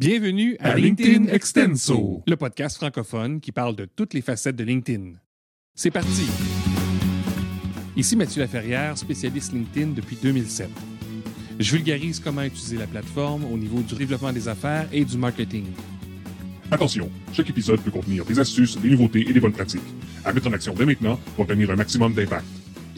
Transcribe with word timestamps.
Bienvenue 0.00 0.56
à, 0.60 0.68
À 0.68 0.74
LinkedIn, 0.76 1.10
LinkedIn 1.10 1.34
Extenso, 1.34 2.22
le 2.24 2.36
podcast 2.36 2.76
francophone 2.76 3.40
qui 3.40 3.50
parle 3.50 3.74
de 3.74 3.84
toutes 3.84 4.14
les 4.14 4.20
facettes 4.20 4.54
de 4.54 4.62
LinkedIn. 4.62 5.14
C'est 5.74 5.90
parti! 5.90 6.22
Ici 7.96 8.14
Mathieu 8.14 8.40
Laferrière, 8.40 8.96
spécialiste 8.96 9.52
LinkedIn 9.52 9.88
depuis 9.96 10.16
2007. 10.22 10.68
Je 11.58 11.72
vulgarise 11.74 12.20
comment 12.20 12.42
utiliser 12.42 12.76
la 12.76 12.86
plateforme 12.86 13.44
au 13.46 13.58
niveau 13.58 13.80
du 13.80 13.96
développement 13.96 14.32
des 14.32 14.46
affaires 14.46 14.88
et 14.92 15.04
du 15.04 15.18
marketing. 15.18 15.66
Attention, 16.70 17.10
chaque 17.32 17.50
épisode 17.50 17.80
peut 17.80 17.90
contenir 17.90 18.24
des 18.24 18.38
astuces, 18.38 18.78
des 18.78 18.90
nouveautés 18.90 19.28
et 19.28 19.32
des 19.32 19.40
bonnes 19.40 19.50
pratiques. 19.50 19.82
À 20.24 20.32
mettre 20.32 20.46
en 20.46 20.52
action 20.52 20.74
dès 20.74 20.86
maintenant 20.86 21.18
pour 21.34 21.40
obtenir 21.40 21.72
un 21.72 21.76
maximum 21.76 22.14
d'impact. 22.14 22.46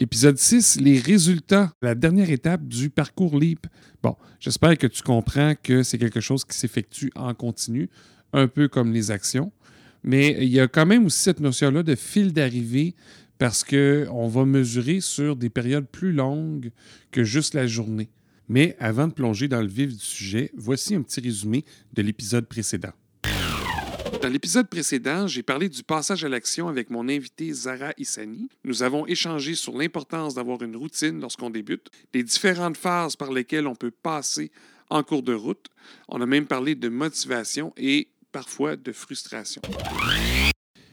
Épisode 0.01 0.39
6, 0.39 0.81
les 0.81 0.97
résultats, 0.97 1.71
la 1.83 1.93
dernière 1.93 2.31
étape 2.31 2.67
du 2.67 2.89
parcours 2.89 3.37
LEAP. 3.37 3.67
Bon, 4.01 4.15
j'espère 4.39 4.75
que 4.75 4.87
tu 4.87 5.03
comprends 5.03 5.53
que 5.53 5.83
c'est 5.83 5.99
quelque 5.99 6.19
chose 6.19 6.43
qui 6.43 6.57
s'effectue 6.57 7.11
en 7.13 7.35
continu, 7.35 7.87
un 8.33 8.47
peu 8.47 8.67
comme 8.67 8.91
les 8.93 9.11
actions. 9.11 9.51
Mais 10.03 10.35
il 10.41 10.49
y 10.49 10.59
a 10.59 10.67
quand 10.67 10.87
même 10.87 11.05
aussi 11.05 11.19
cette 11.19 11.39
notion-là 11.39 11.83
de 11.83 11.93
fil 11.93 12.33
d'arrivée 12.33 12.95
parce 13.37 13.63
qu'on 13.63 14.27
va 14.27 14.43
mesurer 14.43 15.01
sur 15.01 15.35
des 15.35 15.51
périodes 15.51 15.87
plus 15.87 16.13
longues 16.13 16.71
que 17.11 17.23
juste 17.23 17.53
la 17.53 17.67
journée. 17.67 18.09
Mais 18.49 18.75
avant 18.79 19.07
de 19.07 19.13
plonger 19.13 19.47
dans 19.47 19.61
le 19.61 19.67
vif 19.67 19.93
du 19.95 20.03
sujet, 20.03 20.49
voici 20.55 20.95
un 20.95 21.03
petit 21.03 21.21
résumé 21.21 21.63
de 21.93 22.01
l'épisode 22.01 22.47
précédent. 22.47 22.93
Dans 24.21 24.29
l'épisode 24.29 24.69
précédent, 24.69 25.25
j'ai 25.25 25.41
parlé 25.41 25.67
du 25.67 25.81
passage 25.81 26.23
à 26.23 26.29
l'action 26.29 26.67
avec 26.67 26.91
mon 26.91 27.09
invité 27.09 27.51
Zara 27.53 27.91
Issani. 27.97 28.49
Nous 28.63 28.83
avons 28.83 29.07
échangé 29.07 29.55
sur 29.55 29.75
l'importance 29.75 30.35
d'avoir 30.35 30.61
une 30.61 30.75
routine 30.75 31.19
lorsqu'on 31.19 31.49
débute, 31.49 31.89
les 32.13 32.21
différentes 32.21 32.77
phases 32.77 33.15
par 33.15 33.31
lesquelles 33.31 33.65
on 33.65 33.73
peut 33.73 33.89
passer 33.89 34.51
en 34.91 35.01
cours 35.01 35.23
de 35.23 35.33
route. 35.33 35.69
On 36.07 36.21
a 36.21 36.27
même 36.27 36.45
parlé 36.45 36.75
de 36.75 36.87
motivation 36.87 37.73
et 37.77 38.09
parfois 38.31 38.75
de 38.75 38.91
frustration. 38.91 39.63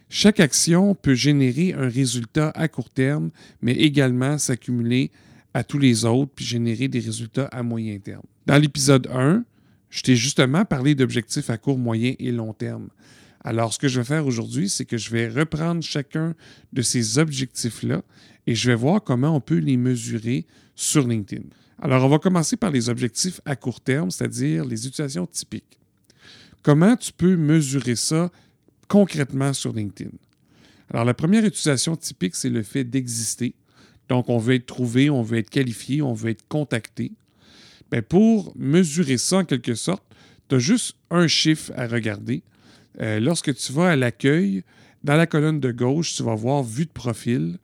Chaque 0.09 0.41
action 0.41 0.95
peut 0.95 1.15
générer 1.15 1.75
un 1.75 1.89
résultat 1.89 2.49
à 2.55 2.67
court 2.69 2.89
terme, 2.89 3.31
mais 3.61 3.75
également 3.75 4.39
s'accumuler 4.39 5.11
à 5.53 5.65
tous 5.65 5.79
les 5.79 6.07
autres 6.07 6.33
puis 6.35 6.47
générer 6.47 6.89
des 6.89 7.01
résultats 7.01 7.49
à 7.49 7.63
moyen 7.63 7.99
terme. 7.99 8.25
Dans 8.47 8.57
l'épisode 8.57 9.07
1, 9.13 9.45
je 9.91 10.03
t'ai 10.03 10.17
justement 10.17 10.65
parlé 10.65 10.95
d'objectifs 10.95 11.51
à 11.51 11.59
court, 11.59 11.79
moyen 11.79 12.15
et 12.19 12.33
long 12.33 12.53
terme. 12.53 12.89
Alors, 13.45 13.73
ce 13.73 13.79
que 13.79 13.89
je 13.89 14.01
vais 14.01 14.05
faire 14.05 14.27
aujourd'hui, 14.27 14.69
c'est 14.69 14.85
que 14.85 14.99
je 14.99 15.11
vais 15.11 15.29
reprendre 15.29 15.83
chacun 15.83 16.35
de 16.73 16.83
ces 16.83 17.19
objectifs-là 17.19 18.03
et 18.47 18.55
je 18.55 18.69
vais 18.71 18.75
voir 18.75 19.03
comment 19.03 19.35
on 19.35 19.41
peut 19.41 19.59
les 19.59 19.77
mesurer 19.77 20.47
sur 20.75 21.07
LinkedIn. 21.07 21.45
Alors, 21.81 22.05
on 22.05 22.09
va 22.09 22.19
commencer 22.19 22.57
par 22.57 22.71
les 22.71 22.89
objectifs 22.89 23.41
à 23.45 23.55
court 23.57 23.81
terme, 23.81 24.11
c'est-à-dire 24.11 24.65
les 24.65 24.87
utilisations 24.87 25.27
typiques. 25.27 25.79
Comment 26.63 26.97
tu 26.97 27.13
peux 27.13 27.37
mesurer 27.37 27.95
ça 27.95 28.31
concrètement 28.89 29.53
sur 29.53 29.73
LinkedIn? 29.73 30.11
Alors, 30.91 31.05
la 31.05 31.15
première 31.15 31.45
utilisation 31.45 31.97
typique, 31.97 32.35
c'est 32.35 32.51
le 32.51 32.63
fait 32.63 32.85
d'exister. 32.85 33.55
Donc, 34.09 34.29
on 34.29 34.39
veut 34.39 34.55
être 34.55 34.67
trouvé, 34.67 35.11
on 35.11 35.23
veut 35.23 35.39
être 35.39 35.51
qualifié, 35.51 36.03
on 36.03 36.15
veut 36.15 36.31
être 36.31 36.47
contacté. 36.49 37.13
Bien, 37.91 38.03
pour 38.03 38.53
mesurer 38.57 39.19
ça 39.19 39.39
en 39.39 39.45
quelque 39.45 39.75
sorte, 39.75 40.05
tu 40.49 40.57
as 40.57 40.59
juste 40.59 40.97
un 41.11 41.27
chiffre 41.27 41.73
à 41.77 41.87
regarder. 41.87 42.43
Euh, 43.01 43.21
lorsque 43.21 43.55
tu 43.55 43.73
vas 43.73 43.91
à 43.91 43.97
l'accueil, 43.97 44.65
dans 45.05 45.17
la 45.17 45.27
colonne 45.27 45.61
de 45.61 45.71
gauche, 45.71 46.15
tu 46.15 46.23
vas 46.23 46.35
voir 46.35 46.63
vue 46.63 46.87
de 46.87 46.91
profil. 46.91 47.59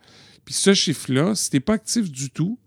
Puis 0.44 0.55
ce 0.55 0.75
chiffre-là, 0.75 1.34
si 1.34 1.50
tu 1.50 1.56
n'es 1.56 1.61
pas 1.61 1.75
actif 1.75 2.11
du 2.11 2.31
tout, 2.31 2.58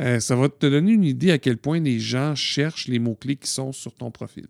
euh, 0.00 0.20
ça 0.20 0.36
va 0.36 0.48
te 0.48 0.66
donner 0.66 0.92
une 0.92 1.04
idée 1.04 1.30
à 1.30 1.38
quel 1.38 1.56
point 1.56 1.80
les 1.80 2.00
gens 2.00 2.34
cherchent 2.34 2.88
les 2.88 2.98
mots-clés 2.98 3.36
qui 3.36 3.48
sont 3.48 3.72
sur 3.72 3.94
ton 3.94 4.10
profil. 4.10 4.46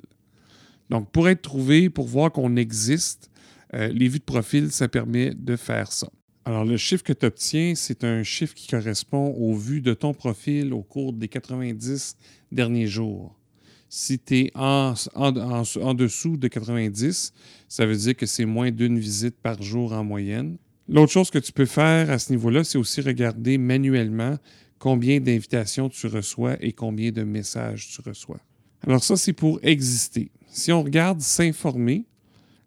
Donc, 0.90 1.10
pour 1.10 1.28
être 1.28 1.42
trouvé, 1.42 1.90
pour 1.90 2.06
voir 2.06 2.32
qu'on 2.32 2.56
existe, 2.56 3.30
euh, 3.74 3.88
les 3.88 4.08
vues 4.08 4.18
de 4.18 4.24
profil, 4.24 4.70
ça 4.70 4.88
permet 4.88 5.32
de 5.34 5.56
faire 5.56 5.92
ça. 5.92 6.08
Alors, 6.46 6.64
le 6.64 6.76
chiffre 6.76 7.02
que 7.02 7.14
tu 7.14 7.24
obtiens, 7.24 7.74
c'est 7.74 8.04
un 8.04 8.22
chiffre 8.22 8.54
qui 8.54 8.68
correspond 8.68 9.28
aux 9.28 9.54
vues 9.54 9.80
de 9.80 9.94
ton 9.94 10.12
profil 10.12 10.74
au 10.74 10.82
cours 10.82 11.14
des 11.14 11.28
90 11.28 12.16
derniers 12.52 12.86
jours. 12.86 13.34
Si 13.88 14.18
tu 14.18 14.38
es 14.38 14.50
en, 14.54 14.94
en, 15.14 15.36
en, 15.36 15.62
en, 15.62 15.94
dessous 15.94 16.36
de 16.36 16.48
90, 16.48 17.32
ça 17.68 17.86
veut 17.86 17.96
dire 17.96 18.16
que 18.16 18.26
c'est 18.26 18.44
moins 18.44 18.70
d'une 18.70 18.98
visite 18.98 19.36
par 19.40 19.62
jour 19.62 19.92
en 19.92 20.04
moyenne. 20.04 20.58
L'autre 20.88 21.12
chose 21.12 21.30
que 21.30 21.38
tu 21.38 21.52
peux 21.52 21.64
faire 21.64 22.10
à 22.10 22.18
ce 22.18 22.32
niveau-là, 22.32 22.62
c'est 22.62 22.76
aussi 22.76 23.00
regarder 23.00 23.56
manuellement 23.56 24.36
combien 24.78 25.20
d'invitations 25.20 25.88
tu 25.88 26.08
reçois 26.08 26.56
et 26.60 26.72
combien 26.72 27.10
de 27.10 27.22
messages 27.22 27.88
tu 27.88 28.02
reçois. 28.02 28.40
Alors 28.86 29.02
ça, 29.02 29.16
c'est 29.16 29.32
pour 29.32 29.60
exister. 29.62 30.30
Si 30.48 30.72
on 30.72 30.82
regarde 30.82 31.20
s'informer, 31.22 32.04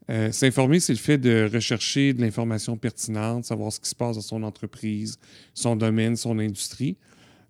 euh, 0.10 0.32
s'informer, 0.32 0.80
c'est 0.80 0.94
le 0.94 1.00
fait 1.00 1.18
de 1.18 1.50
rechercher 1.52 2.14
de 2.14 2.22
l'information 2.22 2.78
pertinente, 2.78 3.46
savoir 3.46 3.74
ce 3.74 3.80
qui 3.80 3.90
se 3.90 3.96
passe 3.96 4.16
dans 4.16 4.22
son 4.22 4.44
entreprise, 4.44 5.20
son 5.54 5.76
domaine, 5.76 6.16
son 6.16 6.40
industrie. 6.40 6.96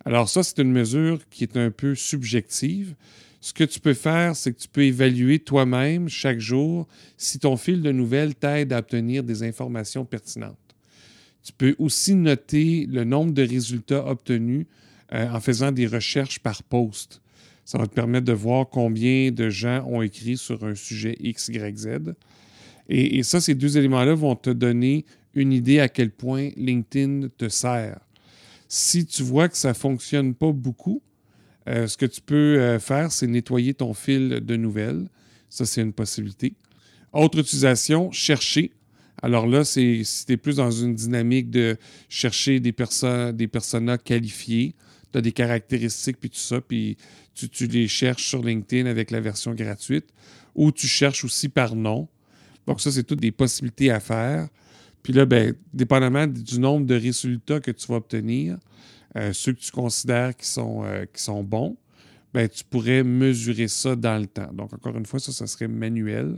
Alors 0.05 0.29
ça, 0.29 0.41
c'est 0.41 0.59
une 0.59 0.71
mesure 0.71 1.19
qui 1.29 1.43
est 1.43 1.57
un 1.57 1.69
peu 1.69 1.93
subjective. 1.93 2.95
Ce 3.41 3.53
que 3.53 3.63
tu 3.63 3.79
peux 3.79 3.93
faire, 3.93 4.35
c'est 4.35 4.53
que 4.53 4.59
tu 4.59 4.67
peux 4.67 4.83
évaluer 4.83 5.39
toi-même 5.39 6.09
chaque 6.09 6.39
jour 6.39 6.87
si 7.15 7.39
ton 7.39 7.57
fil 7.57 7.81
de 7.81 7.91
nouvelles 7.91 8.33
t'aide 8.33 8.73
à 8.73 8.79
obtenir 8.79 9.23
des 9.23 9.43
informations 9.43 10.05
pertinentes. 10.05 10.57
Tu 11.43 11.53
peux 11.53 11.75
aussi 11.77 12.15
noter 12.15 12.87
le 12.89 13.03
nombre 13.03 13.31
de 13.31 13.43
résultats 13.43 14.05
obtenus 14.05 14.65
euh, 15.13 15.29
en 15.29 15.39
faisant 15.39 15.71
des 15.71 15.87
recherches 15.87 16.39
par 16.39 16.63
poste. 16.63 17.21
Ça 17.63 17.77
va 17.77 17.85
te 17.85 17.93
permettre 17.93 18.25
de 18.25 18.33
voir 18.33 18.67
combien 18.67 19.31
de 19.31 19.49
gens 19.49 19.85
ont 19.87 20.01
écrit 20.01 20.37
sur 20.37 20.63
un 20.63 20.75
sujet 20.75 21.15
X, 21.19 21.49
Y, 21.49 21.77
Z. 21.77 21.87
Et, 22.89 23.23
ça, 23.23 23.41
ces 23.41 23.55
deux 23.55 23.77
éléments-là 23.77 24.13
vont 24.13 24.35
te 24.35 24.49
donner 24.49 25.05
une 25.33 25.51
idée 25.51 25.79
à 25.79 25.89
quel 25.89 26.09
point 26.09 26.49
LinkedIn 26.55 27.27
te 27.37 27.49
sert. 27.49 27.99
Si 28.67 29.05
tu 29.05 29.23
vois 29.23 29.49
que 29.49 29.57
ça 29.57 29.69
ne 29.69 29.73
fonctionne 29.73 30.33
pas 30.33 30.51
beaucoup, 30.51 31.01
euh, 31.67 31.87
ce 31.87 31.97
que 31.97 32.05
tu 32.05 32.21
peux 32.21 32.59
euh, 32.59 32.79
faire, 32.79 33.11
c'est 33.11 33.27
nettoyer 33.27 33.73
ton 33.73 33.93
fil 33.93 34.41
de 34.41 34.55
nouvelles. 34.55 35.07
Ça, 35.49 35.65
c'est 35.65 35.81
une 35.81 35.93
possibilité. 35.93 36.55
Autre 37.13 37.39
utilisation, 37.39 38.11
chercher. 38.11 38.71
Alors 39.21 39.47
là, 39.47 39.63
c'est 39.63 40.03
si 40.03 40.25
tu 40.25 40.33
es 40.33 40.37
plus 40.37 40.57
dans 40.57 40.71
une 40.71 40.93
dynamique 40.93 41.49
de 41.49 41.77
chercher 42.09 42.59
des, 42.59 42.71
perso 42.71 43.31
des 43.31 43.47
personas 43.47 43.97
qualifiés, 43.97 44.75
tu 45.11 45.17
as 45.17 45.21
des 45.21 45.31
caractéristiques, 45.31 46.17
puis 46.19 46.29
tout 46.29 46.37
ça, 46.37 46.61
puis 46.61 46.97
tu, 47.33 47.67
les 47.67 47.87
cherches 47.87 48.27
sur 48.27 48.43
LinkedIn 48.43 48.87
avec 48.87 49.11
la 49.11 49.19
version 49.19 49.53
gratuite, 49.53 50.05
ou 50.55 50.71
tu 50.71 50.87
cherches 50.87 51.23
aussi 51.25 51.49
par 51.49 51.75
nom. 51.75 52.07
Donc 52.67 52.81
ça, 52.81 52.91
c'est 52.91 53.03
toutes 53.03 53.21
des 53.21 53.31
possibilités 53.31 53.89
à 53.89 53.99
faire. 53.99 54.47
Puis 55.01 55.13
là, 55.13 55.25
bien, 55.25 55.53
dépendamment 55.73 56.27
du 56.27 56.59
nombre 56.59 56.85
de 56.85 56.95
résultats 56.95 57.61
que 57.61 57.71
tu 57.71 57.87
vas 57.87 57.95
obtenir, 57.95 58.57
euh, 59.15 59.31
ceux 59.33 59.53
que 59.53 59.59
tu 59.59 59.71
considères 59.71 60.35
qui 60.35 60.45
sont, 60.45 60.83
euh, 60.83 61.05
qui 61.11 61.23
sont 61.23 61.43
bons, 61.43 61.77
ben, 62.33 62.47
tu 62.49 62.65
pourrais 62.65 63.03
mesurer 63.03 63.69
ça 63.69 63.95
dans 63.95 64.19
le 64.19 64.27
temps. 64.27 64.51
Donc, 64.51 64.73
encore 64.73 64.97
une 64.97 65.05
fois, 65.05 65.19
ça, 65.19 65.31
ça 65.31 65.47
serait 65.47 65.69
manuel. 65.69 66.37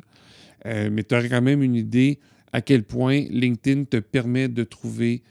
Euh, 0.66 0.90
mais 0.92 1.04
tu 1.04 1.16
aurais 1.16 1.30
quand 1.30 1.42
même 1.42 1.64
une 1.64 1.76
idée 1.76 2.20
à 2.54 2.62
quel 2.62 2.84
point 2.84 3.26
LinkedIn 3.30 3.86
te 3.86 3.98
permet 3.98 4.48
de 4.48 4.64
trouver 4.64 5.24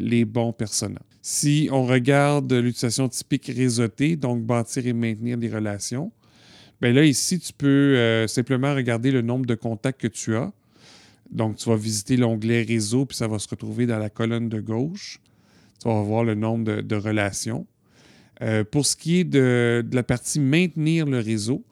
les 0.00 0.24
bons 0.24 0.54
personnages. 0.54 1.02
Si 1.20 1.68
on 1.70 1.84
regarde 1.84 2.50
l'utilisation 2.50 3.10
typique 3.10 3.52
réseautée, 3.54 4.16
donc 4.16 4.42
bâtir 4.42 4.86
et 4.86 4.94
maintenir 4.94 5.36
des 5.36 5.50
relations, 5.50 6.12
bien 6.80 6.92
là, 6.92 7.04
ici, 7.04 7.38
tu 7.38 7.52
peux 7.52 7.96
euh, 7.96 8.26
simplement 8.26 8.74
regarder 8.74 9.10
le 9.10 9.22
nombre 9.22 9.46
de 9.46 9.54
contacts 9.54 10.00
que 10.00 10.08
tu 10.08 10.36
as. 10.36 10.52
Donc, 11.30 11.56
tu 11.56 11.68
vas 11.68 11.76
visiter 11.76 12.16
l'onglet 12.16 12.62
Réseau, 12.62 13.06
puis 13.06 13.16
ça 13.16 13.26
va 13.26 13.38
se 13.38 13.48
retrouver 13.48 13.86
dans 13.86 13.98
la 13.98 14.10
colonne 14.10 14.48
de 14.48 14.60
gauche. 14.60 15.20
Tu 15.80 15.88
vas 15.88 16.00
voir 16.02 16.24
le 16.24 16.34
nombre 16.34 16.82
de, 16.82 16.96
relations. 16.96 17.66
Euh, 18.42 18.64
pour 18.64 18.86
ce 18.86 18.96
qui 18.96 19.20
est 19.20 19.24
de, 19.24 19.84
de, 19.86 19.96
la 19.96 20.02
partie 20.02 20.38
maintenir 20.38 21.06
le 21.06 21.18
réseau, 21.18 21.64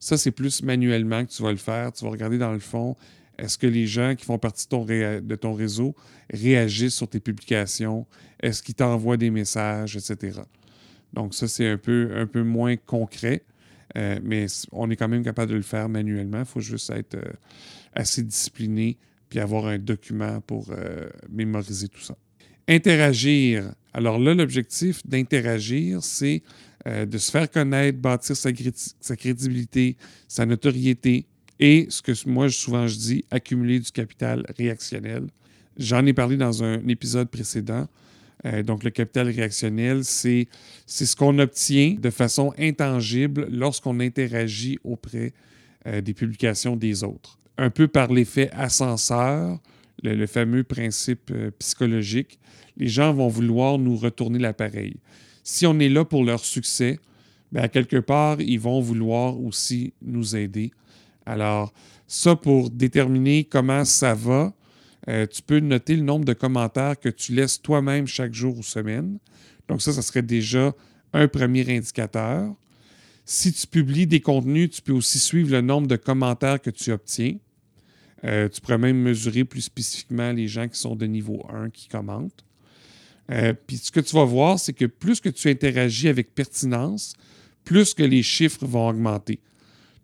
ça, 0.00 0.16
c'est 0.16 0.30
plus 0.30 0.62
manuellement 0.62 1.24
que 1.24 1.30
tu 1.30 1.42
vas 1.42 1.50
le 1.50 1.58
faire. 1.58 1.92
Tu 1.92 2.04
vas 2.04 2.10
regarder 2.10 2.38
dans 2.38 2.52
le 2.52 2.58
fond, 2.58 2.96
est-ce 3.38 3.58
que 3.58 3.66
les 3.66 3.86
gens 3.86 4.14
qui 4.14 4.24
font 4.24 4.38
partie 4.38 4.66
de 4.66 4.68
ton, 4.68 4.84
de 4.84 5.34
ton 5.36 5.54
réseau 5.54 5.94
réagissent 6.32 6.94
sur 6.94 7.08
tes 7.08 7.20
publications? 7.20 8.06
Est-ce 8.40 8.62
qu'ils 8.62 8.74
t'envoient 8.74 9.16
des 9.16 9.30
messages, 9.30 9.96
etc. 9.96 10.40
Donc, 11.12 11.34
ça, 11.34 11.48
c'est 11.48 11.68
un 11.68 11.78
peu, 11.78 12.10
un 12.14 12.26
peu 12.26 12.42
moins 12.42 12.76
concret, 12.76 13.42
euh, 13.96 14.18
mais 14.22 14.46
on 14.72 14.90
est 14.90 14.96
quand 14.96 15.08
même 15.08 15.24
capable 15.24 15.50
de 15.50 15.56
le 15.56 15.62
faire 15.62 15.88
manuellement. 15.88 16.40
Il 16.40 16.44
faut 16.44 16.60
juste 16.60 16.90
être 16.90 17.14
euh, 17.14 17.32
assez 17.92 18.22
discipliné 18.22 18.96
puis 19.28 19.40
avoir 19.40 19.66
un 19.66 19.78
document 19.78 20.40
pour 20.42 20.70
euh, 20.70 21.08
mémoriser 21.30 21.88
tout 21.88 22.00
ça. 22.00 22.16
Interagir. 22.68 23.72
Alors 23.92 24.18
là, 24.18 24.34
l'objectif 24.34 25.06
d'interagir, 25.06 26.02
c'est 26.02 26.42
de 26.84 27.16
se 27.16 27.30
faire 27.30 27.48
connaître, 27.48 27.98
bâtir 27.98 28.36
sa, 28.36 28.50
sa, 29.00 29.16
crédibilité, 29.16 29.96
sa 30.26 30.44
notoriété 30.44 31.26
et 31.60 31.86
ce 31.90 32.02
que 32.02 32.12
moi, 32.28 32.50
souvent, 32.50 32.88
je 32.88 32.96
dis, 32.96 33.24
accumuler 33.30 33.78
du 33.78 33.92
capital 33.92 34.44
réactionnel. 34.58 35.28
J'en 35.76 36.04
ai 36.06 36.12
parlé 36.12 36.36
dans 36.36 36.64
un 36.64 36.86
épisode 36.88 37.30
précédent. 37.30 37.86
Euh, 38.44 38.62
donc, 38.62 38.84
le 38.84 38.90
capital 38.90 39.28
réactionnel, 39.28 40.04
c'est 40.04 40.48
ce 40.86 41.16
qu'on 41.16 41.38
obtient 41.38 41.94
de 41.98 42.10
façon 42.10 42.52
intangible 42.58 43.46
lorsqu'on 43.50 44.00
interagit 44.00 44.78
auprès 44.84 45.32
euh, 45.86 46.00
des 46.00 46.14
publications 46.14 46.76
des 46.76 47.04
autres. 47.04 47.38
Un 47.58 47.70
peu 47.70 47.88
par 47.88 48.12
l'effet 48.12 48.50
ascenseur, 48.52 49.58
le, 50.02 50.26
fameux 50.26 50.64
principe 50.64 51.30
euh, 51.30 51.50
psychologique, 51.58 52.38
les 52.76 52.88
gens 52.88 53.12
vont 53.12 53.28
vouloir 53.28 53.78
nous 53.78 53.96
retourner 53.96 54.38
l'appareil. 54.38 54.96
Si 55.44 55.66
on 55.66 55.78
est 55.78 55.88
là 55.88 56.04
pour 56.04 56.24
leur 56.24 56.44
succès, 56.44 56.98
bien, 57.52 57.68
quelque 57.68 57.98
part, 57.98 58.40
ils 58.40 58.58
vont 58.58 58.80
vouloir 58.80 59.38
aussi 59.40 59.92
nous 60.02 60.34
aider. 60.34 60.72
Alors, 61.26 61.72
ça, 62.06 62.34
pour 62.34 62.70
déterminer 62.70 63.44
comment 63.44 63.84
ça 63.84 64.14
va, 64.14 64.52
euh, 65.08 65.26
tu 65.26 65.42
peux 65.42 65.60
noter 65.60 65.96
le 65.96 66.02
nombre 66.02 66.24
de 66.24 66.32
commentaires 66.32 66.98
que 66.98 67.08
tu 67.08 67.32
laisses 67.34 67.60
toi-même 67.60 68.06
chaque 68.06 68.34
jour 68.34 68.56
ou 68.56 68.62
semaine. 68.62 69.18
Donc 69.68 69.82
ça, 69.82 69.92
ça 69.92 70.02
serait 70.02 70.22
déjà 70.22 70.74
un 71.12 71.28
premier 71.28 71.68
indicateur. 71.76 72.54
Si 73.24 73.52
tu 73.52 73.66
publies 73.66 74.06
des 74.06 74.20
contenus, 74.20 74.70
tu 74.70 74.82
peux 74.82 74.92
aussi 74.92 75.18
suivre 75.18 75.50
le 75.50 75.60
nombre 75.60 75.86
de 75.86 75.96
commentaires 75.96 76.60
que 76.60 76.70
tu 76.70 76.92
obtiens. 76.92 77.36
Euh, 78.24 78.48
tu 78.48 78.60
pourrais 78.60 78.78
même 78.78 78.98
mesurer 78.98 79.44
plus 79.44 79.62
spécifiquement 79.62 80.32
les 80.32 80.46
gens 80.46 80.68
qui 80.68 80.78
sont 80.78 80.94
de 80.94 81.06
niveau 81.06 81.44
1 81.52 81.70
qui 81.70 81.88
commentent. 81.88 82.44
Euh, 83.30 83.54
puis 83.66 83.78
ce 83.78 83.90
que 83.90 84.00
tu 84.00 84.14
vas 84.14 84.24
voir, 84.24 84.58
c'est 84.58 84.72
que 84.72 84.84
plus 84.84 85.20
que 85.20 85.28
tu 85.28 85.48
interagis 85.48 86.08
avec 86.08 86.34
pertinence, 86.34 87.14
plus 87.64 87.94
que 87.94 88.02
les 88.02 88.22
chiffres 88.22 88.64
vont 88.66 88.88
augmenter. 88.88 89.40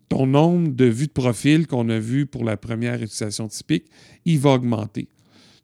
Ton 0.09 0.25
nombre 0.25 0.69
de 0.69 0.85
vues 0.85 1.07
de 1.07 1.11
profil 1.11 1.67
qu'on 1.67 1.87
a 1.89 1.99
vu 1.99 2.25
pour 2.25 2.43
la 2.43 2.57
première 2.57 2.95
utilisation 2.95 3.47
typique, 3.47 3.85
il 4.25 4.39
va 4.39 4.51
augmenter. 4.51 5.07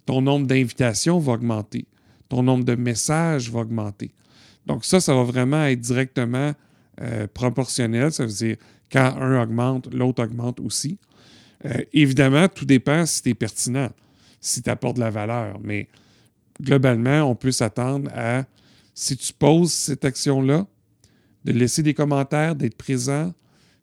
Ton 0.06 0.22
nombre 0.22 0.46
d'invitations 0.46 1.18
va 1.20 1.34
augmenter. 1.34 1.88
Ton 2.30 2.44
nombre 2.44 2.64
de 2.64 2.76
messages 2.76 3.52
va 3.52 3.62
augmenter. 3.62 4.12
Donc 4.68 4.86
ça, 4.86 5.00
ça 5.00 5.14
va 5.16 5.24
vraiment 5.24 5.66
être 5.66 5.80
directement 5.80 6.54
euh, 7.02 7.28
proportionnel. 7.34 8.12
Ça 8.12 8.26
veut 8.26 8.32
dire 8.32 8.58
quand 8.92 9.16
un 9.20 9.42
augmente, 9.42 9.92
l'autre 9.94 10.24
augmente 10.24 10.60
aussi. 10.60 10.98
Euh, 11.66 11.84
évidemment, 11.94 12.48
tout 12.48 12.66
dépend 12.66 13.06
si 13.06 13.24
tu 13.24 13.30
es 13.30 13.34
pertinent, 13.34 13.90
si 14.40 14.62
tu 14.62 14.70
apportes 14.70 14.98
de 14.98 15.02
la 15.02 15.10
valeur. 15.10 15.60
Mais 15.64 15.88
globalement, 16.62 17.24
on 17.24 17.36
peut 17.36 17.52
s'attendre 17.52 18.12
à, 18.14 18.46
si 18.94 19.18
tu 19.18 19.34
poses 19.34 19.72
cette 19.72 20.06
action-là, 20.06 20.68
de 21.46 21.52
laisser 21.52 21.84
des 21.84 21.94
commentaires, 21.94 22.56
d'être 22.56 22.76
présent, 22.76 23.34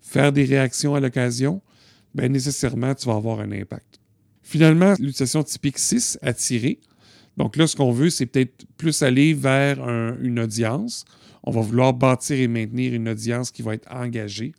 faire 0.03 0.33
des 0.33 0.45
réactions 0.45 0.95
à 0.95 1.01
l'occasion, 1.01 1.63
bien 2.15 2.29
nécessairement, 2.29 2.95
tu 2.95 3.07
vas 3.07 3.15
avoir 3.15 3.41
un 3.41 3.53
impact. 3.53 4.01
Finalement, 4.43 4.93
l'utilisation 4.99 5.43
typique 5.43 5.79
6, 5.79 6.19
attirer. 6.21 6.81
Donc 7.37 7.57
là, 7.57 7.67
ce 7.67 7.77
qu'on 7.77 7.93
veut, 7.93 8.11
c'est 8.11 8.27
peut-être 8.27 8.67
plus 8.77 9.03
aller 9.03 9.33
vers 9.33 9.79
une 10.21 10.41
audience. 10.41 11.05
On 11.45 11.51
va 11.51 11.63
vouloir 11.63 11.95
bâtir 11.95 12.39
et 12.39 12.49
maintenir 12.49 12.93
une 12.93 13.09
audience 13.09 13.51
qui 13.51 13.63
va 13.63 13.75
être 13.75 13.91
engagée. 13.91 14.53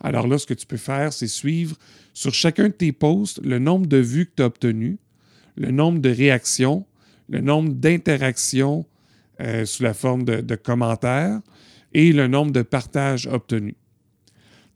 Alors 0.00 0.26
là, 0.26 0.38
ce 0.38 0.46
que 0.46 0.54
tu 0.54 0.66
peux 0.66 0.76
faire, 0.76 1.12
c'est 1.12 1.28
suivre 1.28 1.76
sur 2.12 2.34
chacun 2.34 2.64
de 2.64 2.72
tes 2.72 2.92
posts 2.92 3.40
le 3.42 3.58
nombre 3.58 3.86
de 3.86 3.98
vues 3.98 4.26
que 4.26 4.32
tu 4.36 4.42
as 4.42 4.46
obtenues, 4.46 4.98
le 5.56 5.70
nombre 5.70 6.00
de 6.00 6.10
réactions, 6.10 6.84
le 7.28 7.40
nombre 7.40 7.72
d'interactions 7.72 8.86
euh, 9.40 9.64
sous 9.64 9.82
la 9.82 9.94
forme 9.94 10.24
de, 10.24 10.54
commentaires 10.54 11.40
et 11.92 12.12
le 12.12 12.26
nombre 12.26 12.52
de 12.52 12.62
partages 12.62 13.26
obtenus. 13.26 13.74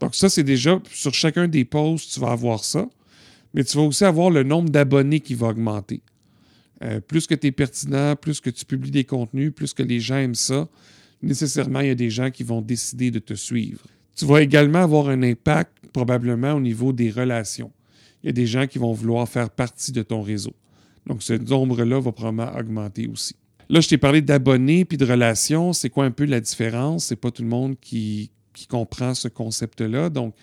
Donc 0.00 0.14
ça, 0.14 0.29
c'est 0.29 0.43
déjà 0.43 0.81
sur 0.93 1.14
chacun 1.14 1.47
des 1.47 1.64
posts, 1.64 2.14
tu 2.14 2.20
vas 2.20 2.31
avoir 2.31 2.64
ça, 2.64 2.88
mais 3.55 3.64
tu 3.64 3.76
vas 3.76 3.85
aussi 3.85 4.05
avoir 4.05 4.31
le 4.31 4.43
nombre 4.43 4.70
d'abonnés 4.70 5.20
qui 5.20 5.35
va 5.35 5.49
augmenter. 5.49 6.02
Euh, 6.82 7.00
plus 7.00 7.26
que 7.26 7.35
tu 7.35 7.49
es 7.49 7.52
pertinent, 7.52 8.17
plus 8.17 8.41
que 8.41 8.49
tu 8.49 8.64
publies 8.64 8.91
des 8.91 9.05
contenus, 9.05 9.52
plus 9.55 9.75
que 9.75 9.82
les 9.82 10.00
gens 10.00 10.17
aiment 10.17 10.35
ça, 10.35 10.67
nécessairement, 11.23 11.81
il 11.81 11.88
y 11.88 11.91
a 11.91 11.94
des 11.94 12.08
gens 12.08 12.31
qui 12.31 12.43
vont 12.43 12.62
décider 12.62 13.11
de 13.11 13.19
te 13.19 13.35
suivre. 13.35 13.82
Tu 14.17 14.25
vas 14.25 14.41
également 14.41 14.81
avoir 14.81 15.08
un 15.08 15.23
impact 15.23 15.73
probablement 15.93 16.55
au 16.55 16.61
niveau 16.61 16.93
des 16.93 17.11
relations. 17.11 17.70
Il 18.23 18.26
y 18.26 18.31
a 18.31 18.32
des 18.32 18.47
gens 18.47 18.67
qui 18.67 18.79
vont 18.79 18.93
vouloir 18.93 19.29
faire 19.29 19.50
partie 19.50 19.93
de 19.93 20.02
ton 20.02 20.23
réseau. 20.23 20.55
Donc, 21.06 21.23
ce 21.23 21.32
nombre-là 21.35 22.00
va 22.00 22.12
probablement 22.12 22.55
augmenter 22.58 23.08
aussi. 23.08 23.35
Là, 23.69 23.81
je 23.81 23.88
t'ai 23.88 23.99
parlé 23.99 24.20
d'abonnés 24.20 24.85
puis 24.85 24.97
de 24.99 25.05
relations. 25.05 25.73
C'est 25.73 25.91
quoi 25.91 26.05
un 26.05 26.11
peu 26.11 26.25
la 26.25 26.41
différence? 26.41 27.06
C'est 27.06 27.17
pas 27.17 27.31
tout 27.31 27.43
le 27.43 27.49
monde 27.49 27.76
qui, 27.81 28.31
comprend 28.69 29.14
ce 29.14 29.29
concept-là. 29.29 30.11
Donc, 30.11 30.35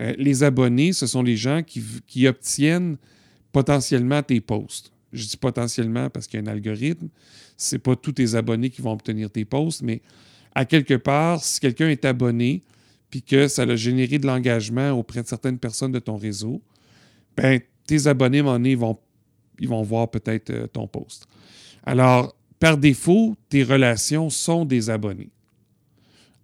euh, 0.00 0.14
les 0.18 0.42
abonnés, 0.42 0.92
ce 0.92 1.06
sont 1.06 1.22
les 1.22 1.36
gens 1.36 1.62
qui, 1.62 1.82
qui, 2.06 2.26
obtiennent 2.26 2.96
potentiellement 3.52 4.22
tes 4.22 4.40
posts. 4.40 4.92
Je 5.12 5.26
dis 5.26 5.36
potentiellement 5.36 6.08
parce 6.08 6.26
qu'il 6.26 6.40
y 6.40 6.42
a 6.42 6.50
un 6.50 6.52
algorithme. 6.52 7.08
Ce 7.56 7.76
pas 7.76 7.96
tous 7.96 8.12
tes 8.12 8.34
abonnés 8.34 8.70
qui 8.70 8.80
vont 8.80 8.92
obtenir 8.92 9.30
tes 9.30 9.44
posts, 9.44 9.82
mais 9.82 10.00
à 10.54 10.64
quelque 10.64 10.94
part, 10.94 11.42
si 11.42 11.60
quelqu'un 11.60 11.88
est 11.88 12.04
abonné, 12.04 12.62
puis 13.10 13.22
que 13.22 13.46
ça 13.46 13.62
a 13.62 13.76
généré 13.76 14.18
de 14.18 14.26
l'engagement 14.26 14.90
auprès 14.92 15.22
de 15.22 15.28
certaines 15.28 15.58
personnes 15.58 15.92
de 15.92 15.98
ton 15.98 16.16
réseau, 16.16 16.62
ben, 17.36 17.60
tes 17.86 18.06
abonnés, 18.06 18.40
à 18.40 18.52
un 18.52 18.76
vont, 18.76 18.98
ils 19.58 19.68
vont 19.68 19.82
voir 19.82 20.10
peut-être 20.10 20.50
euh, 20.50 20.66
ton 20.66 20.86
post. 20.86 21.26
Alors, 21.84 22.34
par 22.58 22.78
défaut, 22.78 23.36
tes 23.48 23.64
relations 23.64 24.30
sont 24.30 24.64
des 24.64 24.88
abonnés. 24.88 25.30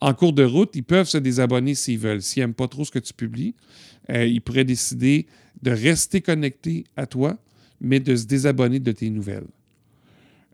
En 0.01 0.15
cours 0.15 0.33
de 0.33 0.45
route, 0.45 0.71
ils 0.75 0.85
peuvent 0.85 1.09
se 1.09 1.19
désabonner 1.19 1.75
s'ils 1.75 1.99
veulent. 1.99 2.23
S'ils 2.23 2.43
n'aiment 2.43 2.55
pas 2.55 2.69
trop 2.69 2.85
ce 2.85 2.91
que 2.91 2.99
tu 2.99 3.13
publies, 3.13 3.55
euh, 4.11 4.27
ils 4.27 4.41
pourraient 4.41 4.65
décider 4.65 5.27
de 5.63 5.71
rester 5.71 6.21
connectés 6.21 6.85
à 6.97 7.07
toi, 7.07 7.37
mais 7.81 8.01
de 8.01 8.15
se 8.15 8.27
désabonner 8.27 8.79
de 8.79 8.93
tes 8.93 9.11
nouvelles. 9.11 9.47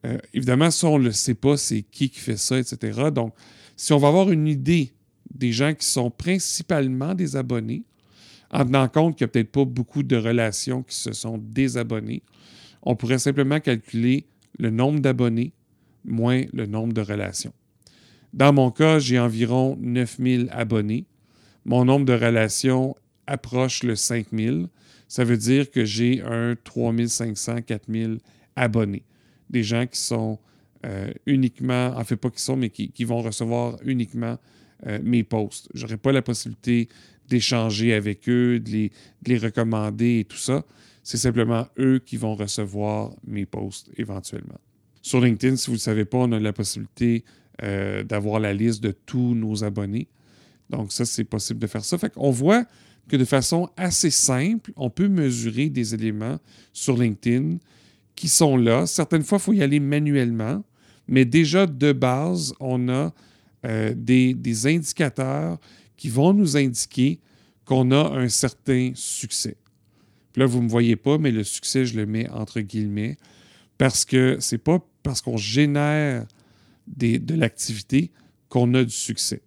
Euh, 0.07 0.19
évidemment, 0.33 0.71
ça, 0.71 0.89
on 0.89 0.99
ne 0.99 1.05
le 1.05 1.13
sait 1.13 1.35
pas, 1.35 1.57
c'est 1.57 1.83
qui 1.83 2.11
qui 2.11 2.21
fait 2.21 2.37
ça, 2.37 2.59
etc. 2.59 3.11
Donc, 3.15 3.35
si 3.77 3.93
on 3.93 3.99
va 3.99 4.09
avoir 4.09 4.31
une 4.31 4.47
idée 4.47 4.93
des 5.33 5.53
gens 5.53 5.75
qui 5.75 5.87
sont 5.87 6.11
principalement 6.11 7.15
des 7.15 7.37
abonnés, 7.37 7.85
en 8.51 8.65
tenant 8.65 8.89
compte 8.89 9.17
qu'il 9.17 9.25
n'y 9.25 9.31
a 9.31 9.33
peut-être 9.33 9.53
pas 9.53 9.65
beaucoup 9.65 10.03
de 10.03 10.17
relations 10.17 10.83
qui 10.83 10.95
se 10.95 11.13
sont 11.13 11.39
désabonnés, 11.39 12.23
on 12.83 12.95
pourrait 12.97 13.19
simplement 13.19 13.59
calculer 13.61 14.27
le 14.59 14.71
nombre 14.71 15.01
d'abonnés 15.01 15.53
moins 16.05 16.43
le 16.53 16.67
nombre 16.67 16.93
de 16.93 17.01
relations. 17.01 17.53
Dans 18.35 18.53
mon 18.53 18.73
cas, 18.73 18.99
j'ai 18.99 19.21
environ 19.21 19.77
9000 19.81 20.49
abonnés. 20.51 21.05
Mon 21.65 21.85
nombre 21.85 22.05
de 22.05 22.15
relations 22.15 22.97
approche 23.29 23.85
le 23.85 23.95
5000. 23.95 24.67
Ça 25.07 25.23
veut 25.23 25.37
dire 25.37 25.71
que 25.71 25.85
j'ai 25.85 26.21
un 26.21 26.57
3500, 26.65 27.63
4000 27.63 28.19
abonnés. 28.57 29.05
Des 29.51 29.63
gens 29.63 29.87
qui 29.87 30.01
sont 30.01 30.41
euh, 30.85 31.13
uniquement, 31.27 31.97
en 31.97 32.03
fait 32.03 32.17
pas 32.17 32.29
qui 32.29 32.43
sont, 32.43 32.57
mais 32.57 32.71
qui, 32.71 33.05
vont 33.05 33.23
recevoir 33.23 33.79
uniquement 33.85 34.37
euh, 34.89 34.99
mes 35.01 35.23
posts. 35.23 35.69
Je 35.73 35.85
n'aurai 35.85 35.97
pas 35.97 36.11
la 36.11 36.21
possibilité 36.21 36.89
d'échanger 37.29 37.95
avec 37.95 38.29
eux, 38.29 38.59
de 38.59 38.91
les, 39.27 39.39
recommander 39.39 40.19
et 40.19 40.25
tout 40.25 40.39
ça. 40.39 40.65
C'est 41.05 41.19
simplement 41.19 41.69
eux 41.79 42.01
qui 42.05 42.17
vont 42.17 42.35
recevoir 42.35 43.13
mes 43.25 43.47
posts 43.47 43.93
éventuellement. 43.97 44.59
Sur 45.03 45.21
LinkedIn, 45.21 45.55
si 45.55 45.67
vous 45.67 45.75
ne 45.75 45.77
le 45.77 45.83
savez 45.83 46.05
pas, 46.05 46.19
on 46.19 46.33
a 46.33 46.41
la 46.41 46.53
possibilité 46.53 47.25
euh, 47.63 48.03
d'avoir 48.03 48.41
la 48.41 48.53
liste 48.53 48.83
de 48.83 48.91
tous 48.91 49.35
nos 49.35 49.65
abonnés. 49.65 50.09
Donc, 50.71 50.93
ça, 50.93 51.05
c'est 51.05 51.25
possible 51.25 51.61
de 51.61 51.67
faire 51.67 51.85
ça. 51.85 51.99
Fait 51.99 52.13
qu'on 52.13 52.31
voit 52.31 52.65
que 53.09 53.17
de 53.17 53.25
façon 53.25 53.69
assez 53.77 54.11
simple, 54.11 54.73
on 54.77 54.91
peut 54.91 55.09
mesurer 55.09 55.69
des 55.69 55.95
éléments 55.95 56.39
sur 56.73 56.97
LinkedIn 56.97 57.59
qui 58.17 58.29
sont 58.29 58.57
là. 58.57 58.87
Certaines 58.87 59.23
fois, 59.23 59.39
il 59.39 59.43
faut 59.43 59.53
y 59.53 59.63
aller 59.63 59.81
manuellement, 59.81 60.65
mais 61.07 61.25
déjà 61.25 61.67
de 61.67 61.93
base, 61.93 62.55
on 62.61 62.89
a 62.89 63.13
euh, 63.65 63.95
des, 63.97 64.67
indicateurs 64.67 65.59
qui 65.97 66.09
vont 66.09 66.33
nous 66.33 66.57
indiquer 66.57 67.21
qu'on 67.65 67.91
a 67.93 68.19
un 68.19 68.29
certain 68.29 68.93
succès. 68.95 69.57
Là, 70.37 70.47
vous 70.47 70.59
ne 70.59 70.65
me 70.65 70.69
voyez 70.69 70.97
pas, 70.97 71.19
mais 71.19 71.31
le 71.31 71.45
succès, 71.45 71.87
je 71.87 71.97
le 71.97 72.07
mets 72.07 72.29
entre 72.31 72.61
guillemets, 72.61 73.17
parce 73.79 74.05
que 74.05 74.37
c'est 74.41 74.59
pas 74.59 74.85
parce 75.03 75.21
qu'on 75.21 75.37
génère 75.37 76.27
de 76.87 77.35
l'activité 77.35 78.11
qu'on 78.49 78.73
a 78.75 78.85
du 78.85 78.91
succès. 78.91 79.43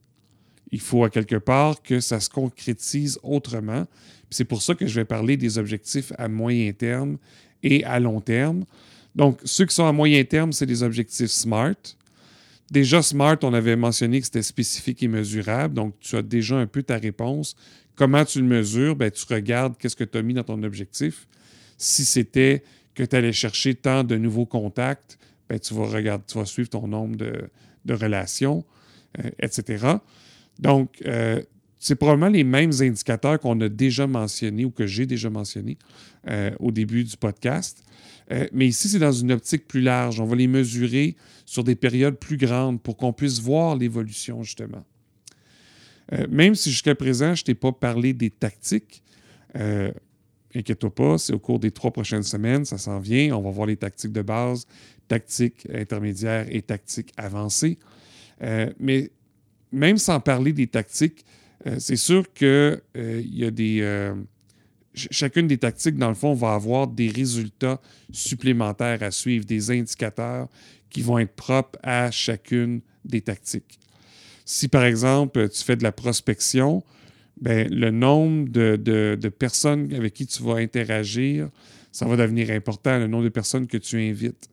Il 0.71 0.81
faut 0.81 1.03
à 1.03 1.09
quelque 1.09 1.37
part 1.37 1.81
que 1.81 1.99
ça 1.99 2.19
se 2.19 2.29
concrétise 2.29 3.19
autrement. 3.23 3.85
C'est 4.29 4.45
pour 4.45 4.61
ça 4.61 4.75
que 4.75 4.85
je 4.85 4.95
vais 4.95 5.05
parler 5.05 5.37
des 5.37 5.57
objectifs 5.57 6.11
à 6.17 6.27
moyen 6.27 6.73
terme 6.73 7.17
et 7.63 7.83
à 7.85 7.99
long 7.99 8.19
terme. 8.19 8.65
Donc, 9.15 9.39
ceux 9.45 9.65
qui 9.65 9.73
sont 9.73 9.85
à 9.85 9.93
moyen 9.93 10.23
terme, 10.25 10.51
c'est 10.51 10.65
des 10.65 10.83
objectifs 10.83 11.31
SMART. 11.31 11.95
Déjà, 12.69 13.01
SMART, 13.01 13.37
on 13.43 13.53
avait 13.53 13.77
mentionné 13.77 14.19
que 14.19 14.25
c'était 14.25 14.41
spécifique 14.41 15.01
et 15.01 15.07
mesurable, 15.07 15.73
donc 15.73 15.95
tu 15.99 16.17
as 16.17 16.21
déjà 16.21 16.57
un 16.57 16.67
peu 16.67 16.83
ta 16.83 16.97
réponse. 16.97 17.55
Comment 17.95 18.25
tu 18.25 18.39
le 18.39 18.45
mesures? 18.45 18.95
Ben, 18.95 19.09
tu 19.09 19.25
regardes 19.33 19.77
qu'est-ce 19.77 19.95
que 19.95 20.03
tu 20.03 20.17
as 20.17 20.21
mis 20.21 20.33
dans 20.33 20.43
ton 20.43 20.61
objectif. 20.63 21.27
Si 21.77 22.03
c'était 22.03 22.63
que 22.93 23.03
tu 23.03 23.15
allais 23.15 23.31
chercher 23.31 23.73
tant 23.73 24.03
de 24.03 24.17
nouveaux 24.17 24.45
contacts, 24.45 25.17
ben, 25.49 25.59
tu, 25.59 25.73
vas 25.73 25.85
regarder, 25.85 26.23
tu 26.27 26.37
vas 26.37 26.45
suivre 26.45 26.69
ton 26.69 26.87
nombre 26.87 27.15
de, 27.15 27.49
relations, 27.93 28.65
euh, 29.19 29.29
etc. 29.39 29.95
Donc, 30.59 31.01
euh, 31.05 31.41
c'est 31.79 31.95
probablement 31.95 32.29
les 32.29 32.43
mêmes 32.43 32.73
indicateurs 32.81 33.39
qu'on 33.39 33.59
a 33.61 33.69
déjà 33.69 34.07
mentionnés 34.07 34.65
ou 34.65 34.71
que 34.71 34.85
j'ai 34.85 35.05
déjà 35.05 35.29
mentionnés 35.29 35.77
euh, 36.29 36.51
au 36.59 36.71
début 36.71 37.03
du 37.03 37.15
podcast. 37.15 37.83
Mais 38.51 38.67
ici, 38.67 38.89
c'est 38.89 38.99
dans 38.99 39.13
une 39.13 39.31
optique 39.31 39.69
plus 39.69 39.79
large. 39.79 40.19
On 40.19 40.25
va 40.25 40.35
les 40.35 40.47
mesurer 40.47 41.15
sur 41.45 41.63
des 41.63 41.75
périodes 41.75 42.17
plus 42.17 42.35
grandes 42.35 42.81
pour 42.81 42.97
qu'on 42.97 43.13
puisse 43.13 43.39
voir 43.39 43.77
l'évolution, 43.77 44.43
justement. 44.43 44.83
Même 46.29 46.53
si 46.53 46.69
jusqu'à 46.71 46.93
présent, 46.93 47.35
je 47.35 47.43
ne 47.43 47.45
t'ai 47.45 47.55
pas 47.55 47.71
parlé 47.71 48.11
des 48.11 48.29
tactiques, 48.29 49.01
inquiète-toi 50.57 50.93
pas, 50.93 51.17
c'est 51.17 51.33
au 51.33 51.39
cours 51.39 51.59
des 51.59 51.71
trois 51.71 51.91
prochaines 51.91 52.23
semaines, 52.23 52.65
ça 52.65 52.77
s'en 52.77 52.99
vient. 52.99 53.35
On 53.35 53.41
va 53.41 53.51
voir 53.51 53.67
les 53.67 53.77
tactiques 53.77 54.11
de 54.11 54.21
base, 54.21 54.65
tactiques 55.07 55.67
intermédiaires 55.73 56.47
et 56.49 56.61
tactiques 56.61 57.13
avancées. 57.17 57.77
Euh, 58.41 58.71
mais 58.79 59.11
même 59.71 59.97
sans 59.97 60.19
parler 60.19 60.53
des 60.53 60.67
tactiques, 60.67 61.25
c'est 61.79 61.97
sûr 61.97 62.31
qu'il 62.33 62.79
y 63.03 63.43
a 63.43 63.51
des 63.51 64.13
chacune 65.11 65.47
des 65.47 65.57
tactiques, 65.57 65.97
dans 65.97 66.09
le 66.09 66.15
fond, 66.15 66.33
va 66.33 66.53
avoir 66.53 66.87
des 66.87 67.09
résultats 67.09 67.79
supplémentaires 68.11 69.03
à 69.03 69.11
suivre, 69.11 69.45
des 69.45 69.71
indicateurs 69.71 70.47
qui 70.89 71.01
vont 71.01 71.19
être 71.19 71.33
propres 71.33 71.77
à 71.83 72.11
chacune 72.11 72.81
des 73.05 73.21
tactiques. 73.21 73.79
Si, 74.45 74.67
par 74.67 74.85
exemple, 74.85 75.49
tu 75.49 75.63
fais 75.63 75.75
de 75.75 75.83
la 75.83 75.91
prospection, 75.91 76.83
ben, 77.41 77.67
le 77.69 77.91
nombre 77.91 78.49
de, 78.49 79.29
personnes 79.29 79.93
avec 79.93 80.13
qui 80.13 80.25
tu 80.25 80.41
vas 80.43 80.55
interagir, 80.55 81.49
ça 81.91 82.05
va 82.05 82.15
devenir 82.15 82.49
important, 82.51 82.97
le 82.97 83.07
nombre 83.07 83.23
de 83.23 83.29
personnes 83.29 83.67
que 83.67 83.77
tu 83.77 83.99
invites, 83.99 84.49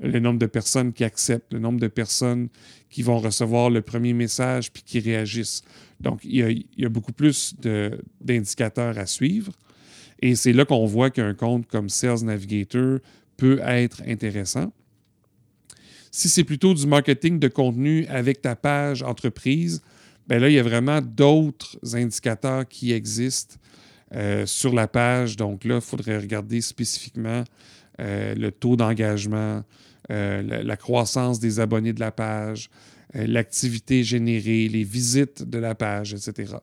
le 0.00 0.18
nombre 0.18 0.38
de 0.38 0.46
personnes 0.46 0.92
qui 0.92 1.04
acceptent, 1.04 1.52
le 1.52 1.60
nombre 1.60 1.80
de 1.80 1.86
personnes 1.86 2.48
qui 2.90 3.02
vont 3.02 3.18
recevoir 3.18 3.70
le 3.70 3.82
premier 3.82 4.12
message 4.12 4.72
puis 4.72 4.82
qui 4.82 5.00
réagissent. 5.00 5.62
Donc, 6.00 6.20
il 6.24 6.36
y 6.36 6.42
a, 6.42 6.50
il 6.50 6.66
y 6.76 6.84
a 6.84 6.88
beaucoup 6.88 7.12
plus 7.12 7.54
d'indicateurs 8.20 8.98
à 8.98 9.06
suivre. 9.06 9.52
Et 10.20 10.34
c'est 10.34 10.52
là 10.52 10.64
qu'on 10.64 10.86
voit 10.86 11.10
qu'un 11.10 11.34
compte 11.34 11.66
comme 11.66 11.88
Sales 11.88 12.24
Navigator 12.24 12.98
peut 13.36 13.60
être 13.64 14.02
intéressant. 14.06 14.72
Si 16.10 16.28
c'est 16.28 16.44
plutôt 16.44 16.74
du 16.74 16.86
marketing 16.86 17.38
de 17.38 17.48
contenu 17.48 18.06
avec 18.06 18.40
ta 18.40 18.54
page 18.54 19.02
entreprise, 19.02 19.82
bien 20.28 20.38
là, 20.38 20.48
il 20.48 20.54
y 20.54 20.58
a 20.58 20.62
vraiment 20.62 21.00
d'autres 21.00 21.76
indicateurs 21.94 22.66
qui 22.66 22.92
existent 22.92 23.56
euh, 24.14 24.46
sur 24.46 24.72
la 24.72 24.86
page. 24.86 25.36
Donc 25.36 25.64
là, 25.64 25.76
il 25.76 25.80
faudrait 25.80 26.18
regarder 26.18 26.60
spécifiquement 26.60 27.42
euh, 28.00 28.34
le 28.34 28.52
taux 28.52 28.76
d'engagement, 28.76 29.62
euh, 30.10 30.62
la, 30.62 30.76
croissance 30.76 31.40
des 31.40 31.58
abonnés 31.58 31.92
de 31.92 32.00
la 32.00 32.12
page, 32.12 32.70
l'activité 33.14 34.04
générée, 34.04 34.68
les 34.68 34.84
visites 34.84 35.48
de 35.48 35.58
la 35.58 35.74
page, 35.74 36.14
etc. 36.14 36.54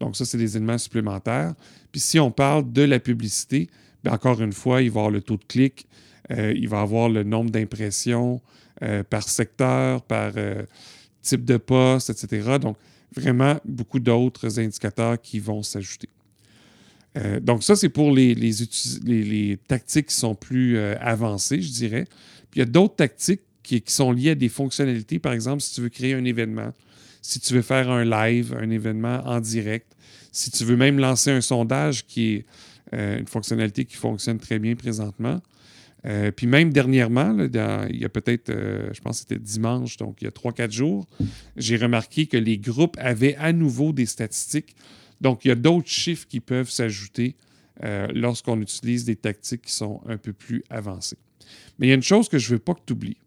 Donc, 0.00 0.16
ça, 0.16 0.24
c'est 0.24 0.38
des 0.38 0.56
éléments 0.56 0.78
supplémentaires. 0.78 1.54
Puis, 1.90 2.00
si 2.00 2.20
on 2.20 2.30
parle 2.30 2.72
de 2.72 2.82
la 2.82 3.00
publicité, 3.00 3.68
bien, 4.04 4.12
encore 4.12 4.40
une 4.40 4.52
fois, 4.52 4.82
il 4.82 4.90
va 4.90 5.00
y 5.00 5.00
avoir 5.00 5.10
le 5.10 5.22
taux 5.22 5.36
de 5.36 5.44
clic, 5.44 5.86
il 6.30 6.68
va 6.68 6.78
y 6.78 6.82
avoir 6.82 7.08
le 7.08 7.22
nombre 7.22 7.50
d'impressions 7.50 8.40
par 9.08 9.22
secteur, 9.22 10.02
par 10.02 10.32
type 11.22 11.44
de 11.44 11.56
poste, 11.56 12.10
etc. 12.10 12.58
Donc, 12.60 12.76
vraiment 13.14 13.58
beaucoup 13.64 14.00
d'autres 14.00 14.58
indicateurs 14.58 15.20
qui 15.20 15.38
vont 15.38 15.62
s'ajouter. 15.62 16.08
donc, 17.40 17.64
ça, 17.64 17.74
c'est 17.74 17.88
pour 17.88 18.12
les, 18.12 18.34
les, 18.34 19.58
tactiques 19.66 20.06
qui 20.06 20.14
sont 20.14 20.34
plus 20.34 20.78
avancées, 20.78 21.60
je 21.60 21.72
dirais. 21.72 22.04
Puis, 22.50 22.56
il 22.56 22.58
y 22.60 22.62
a 22.62 22.66
d'autres 22.66 22.96
tactiques 22.96 23.40
qui, 23.62 23.80
qui, 23.80 23.92
sont 23.92 24.12
liées 24.12 24.30
à 24.30 24.34
des 24.34 24.48
fonctionnalités. 24.48 25.18
Par 25.18 25.32
exemple, 25.32 25.62
si 25.62 25.74
tu 25.74 25.80
veux 25.80 25.88
créer 25.88 26.14
un 26.14 26.24
événement, 26.24 26.72
si 27.22 27.40
tu 27.40 27.54
veux 27.54 27.62
faire 27.62 27.90
un 27.90 28.04
live, 28.04 28.56
un 28.60 28.70
événement 28.70 29.22
en 29.26 29.40
direct, 29.40 29.96
si 30.32 30.50
tu 30.50 30.64
veux 30.64 30.76
même 30.76 30.98
lancer 30.98 31.30
un 31.30 31.40
sondage 31.40 32.06
qui 32.06 32.34
est 32.34 32.46
euh, 32.94 33.18
une 33.18 33.26
fonctionnalité 33.26 33.84
qui 33.84 33.96
fonctionne 33.96 34.38
très 34.38 34.58
bien 34.58 34.74
présentement. 34.74 35.40
Euh, 36.06 36.30
puis 36.30 36.46
même 36.46 36.72
dernièrement, 36.72 37.36
il 37.38 37.98
y 37.98 38.04
a 38.04 38.08
peut-être, 38.08 38.50
euh, 38.50 38.88
je 38.92 39.00
pense 39.00 39.22
que 39.22 39.28
c'était 39.28 39.42
dimanche, 39.42 39.96
donc 39.96 40.18
il 40.20 40.24
y 40.24 40.28
a 40.28 40.30
3-4 40.30 40.70
jours, 40.70 41.06
j'ai 41.56 41.76
remarqué 41.76 42.26
que 42.26 42.36
les 42.36 42.58
groupes 42.58 42.96
avaient 42.98 43.34
à 43.36 43.52
nouveau 43.52 43.92
des 43.92 44.06
statistiques. 44.06 44.76
Donc 45.20 45.44
il 45.44 45.48
y 45.48 45.50
a 45.50 45.56
d'autres 45.56 45.88
chiffres 45.88 46.26
qui 46.28 46.40
peuvent 46.40 46.70
s'ajouter 46.70 47.36
lorsqu'on 48.12 48.60
utilise 48.60 49.04
des 49.04 49.14
tactiques 49.14 49.62
qui 49.62 49.72
sont 49.72 50.00
un 50.08 50.16
peu 50.16 50.32
plus 50.32 50.64
avancées. 50.68 51.18
Mais 51.78 51.86
il 51.86 51.90
y 51.90 51.92
a 51.92 51.94
une 51.94 52.02
chose 52.02 52.28
que 52.28 52.36
je 52.36 52.48
ne 52.48 52.54
veux 52.54 52.58
pas 52.58 52.74
que 52.74 52.80
tu 52.84 52.92
oublies 52.92 53.18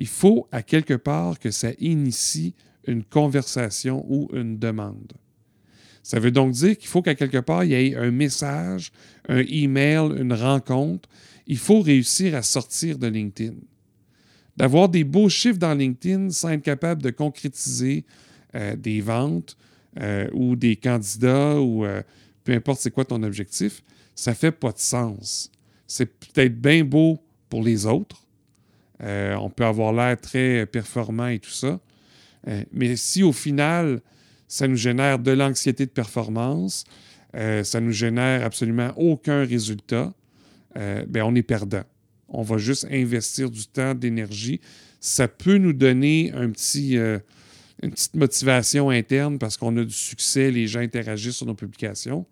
il 0.00 0.08
faut 0.08 0.48
à 0.50 0.62
quelque 0.62 0.94
part 0.94 1.38
que 1.38 1.50
ça 1.50 1.68
initie 1.78 2.54
une 2.86 3.04
conversation 3.04 4.04
ou 4.08 4.28
une 4.32 4.58
demande. 4.58 5.12
Ça 6.02 6.18
veut 6.18 6.30
donc 6.30 6.52
dire 6.52 6.76
qu'il 6.78 6.88
faut 6.88 7.02
qu'à 7.02 7.14
quelque 7.14 7.38
part, 7.38 7.64
il 7.64 7.70
y 7.70 7.74
ait 7.74 7.94
un 7.94 8.10
message, 8.10 8.90
un 9.28 9.44
email, 9.46 10.10
une 10.18 10.32
rencontre. 10.32 11.08
Il 11.50 11.58
faut 11.58 11.80
réussir 11.80 12.36
à 12.36 12.42
sortir 12.42 12.96
de 12.96 13.08
LinkedIn. 13.08 13.56
D'avoir 14.56 14.88
des 14.88 15.02
beaux 15.02 15.28
chiffres 15.28 15.58
dans 15.58 15.74
LinkedIn 15.74 16.30
sans 16.30 16.50
être 16.50 16.62
capable 16.62 17.02
de 17.02 17.10
concrétiser 17.10 18.04
euh, 18.54 18.76
des 18.76 19.00
ventes 19.00 19.56
euh, 19.98 20.28
ou 20.32 20.54
des 20.54 20.76
candidats 20.76 21.60
ou 21.60 21.84
euh, 21.84 22.02
peu 22.44 22.52
importe 22.52 22.80
c'est 22.80 22.92
quoi 22.92 23.04
ton 23.04 23.20
objectif, 23.24 23.82
ça 24.14 24.30
ne 24.30 24.36
fait 24.36 24.52
pas 24.52 24.70
de 24.70 24.78
sens. 24.78 25.50
C'est 25.88 26.06
peut-être 26.06 26.54
bien 26.54 26.84
beau 26.84 27.18
pour 27.48 27.64
les 27.64 27.84
autres, 27.84 28.24
on 29.00 29.50
peut 29.50 29.64
avoir 29.64 29.92
l'air 29.92 30.20
très 30.20 30.66
performant 30.66 31.26
et 31.26 31.40
tout 31.40 31.50
ça. 31.50 31.80
Mais 32.70 32.94
si 32.94 33.24
au 33.24 33.32
final, 33.32 34.00
ça 34.46 34.68
nous 34.68 34.76
génère 34.76 35.18
de 35.18 35.32
l'anxiété 35.32 35.84
de 35.84 35.90
performance, 35.90 36.84
ça 37.32 37.80
nous 37.80 37.90
génère 37.90 38.44
absolument 38.44 38.92
aucun 38.96 39.44
résultat, 39.44 40.12
bien, 40.74 41.24
on 41.24 41.34
est 41.34 41.42
perdant. 41.42 41.82
On 42.28 42.42
va 42.42 42.58
juste 42.58 42.86
investir 42.90 43.50
du 43.50 43.66
temps, 43.66 43.94
d'énergie. 43.94 44.60
Ça 45.00 45.26
peut 45.26 45.58
nous 45.58 45.72
donner 45.72 46.30
un 46.32 46.50
petit, 46.50 46.94
une 46.94 47.90
petite 47.90 48.14
motivation 48.14 48.90
interne 48.90 49.38
parce 49.38 49.56
qu'on 49.56 49.76
a 49.76 49.84
du 49.84 49.92
succès, 49.92 50.50
les 50.50 50.66
gens 50.66 50.80
interagissent 50.80 51.36
sur 51.36 51.46
nos 51.46 51.54
publications, 51.54 52.24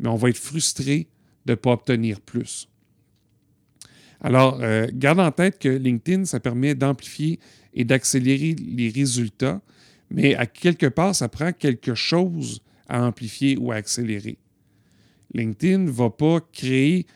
mais 0.00 0.08
on 0.08 0.16
va 0.16 0.30
être 0.30 0.38
frustré 0.38 1.06
de 1.46 1.52
ne 1.52 1.54
pas 1.54 1.72
obtenir 1.72 2.20
plus. 2.20 2.68
Alors, 4.20 4.58
euh, 4.62 4.86
garde 4.92 5.20
en 5.20 5.30
tête 5.30 5.58
que 5.58 5.68
LinkedIn, 5.68 6.24
ça 6.24 6.40
permet 6.40 6.74
d'amplifier 6.74 7.38
et 7.74 7.84
d'accélérer 7.84 8.54
les 8.54 8.88
résultats, 8.88 9.60
mais 10.10 10.34
à 10.34 10.46
quelque 10.46 10.86
part, 10.86 11.14
ça 11.14 11.28
prend 11.28 11.52
quelque 11.52 11.94
chose 11.94 12.62
à 12.88 13.04
amplifier 13.04 13.56
ou 13.56 13.72
à 13.72 13.76
accélérer. 13.76 14.38
LinkedIn 15.34 15.78
ne 15.78 15.90
va 15.90 16.10
pas 16.10 16.40
créer 16.52 17.06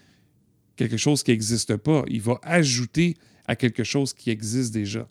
quelque 0.89 0.97
chose 0.97 1.23
qui 1.23 1.31
n'existe 1.31 1.77
pas. 1.77 2.05
Il 2.09 2.23
va 2.23 2.41
ajouter 2.43 3.17
à 3.47 3.55
quelque 3.55 3.85
chose 3.85 4.15
qui 4.15 4.31
existe 4.31 4.73
déjà. 4.73 5.07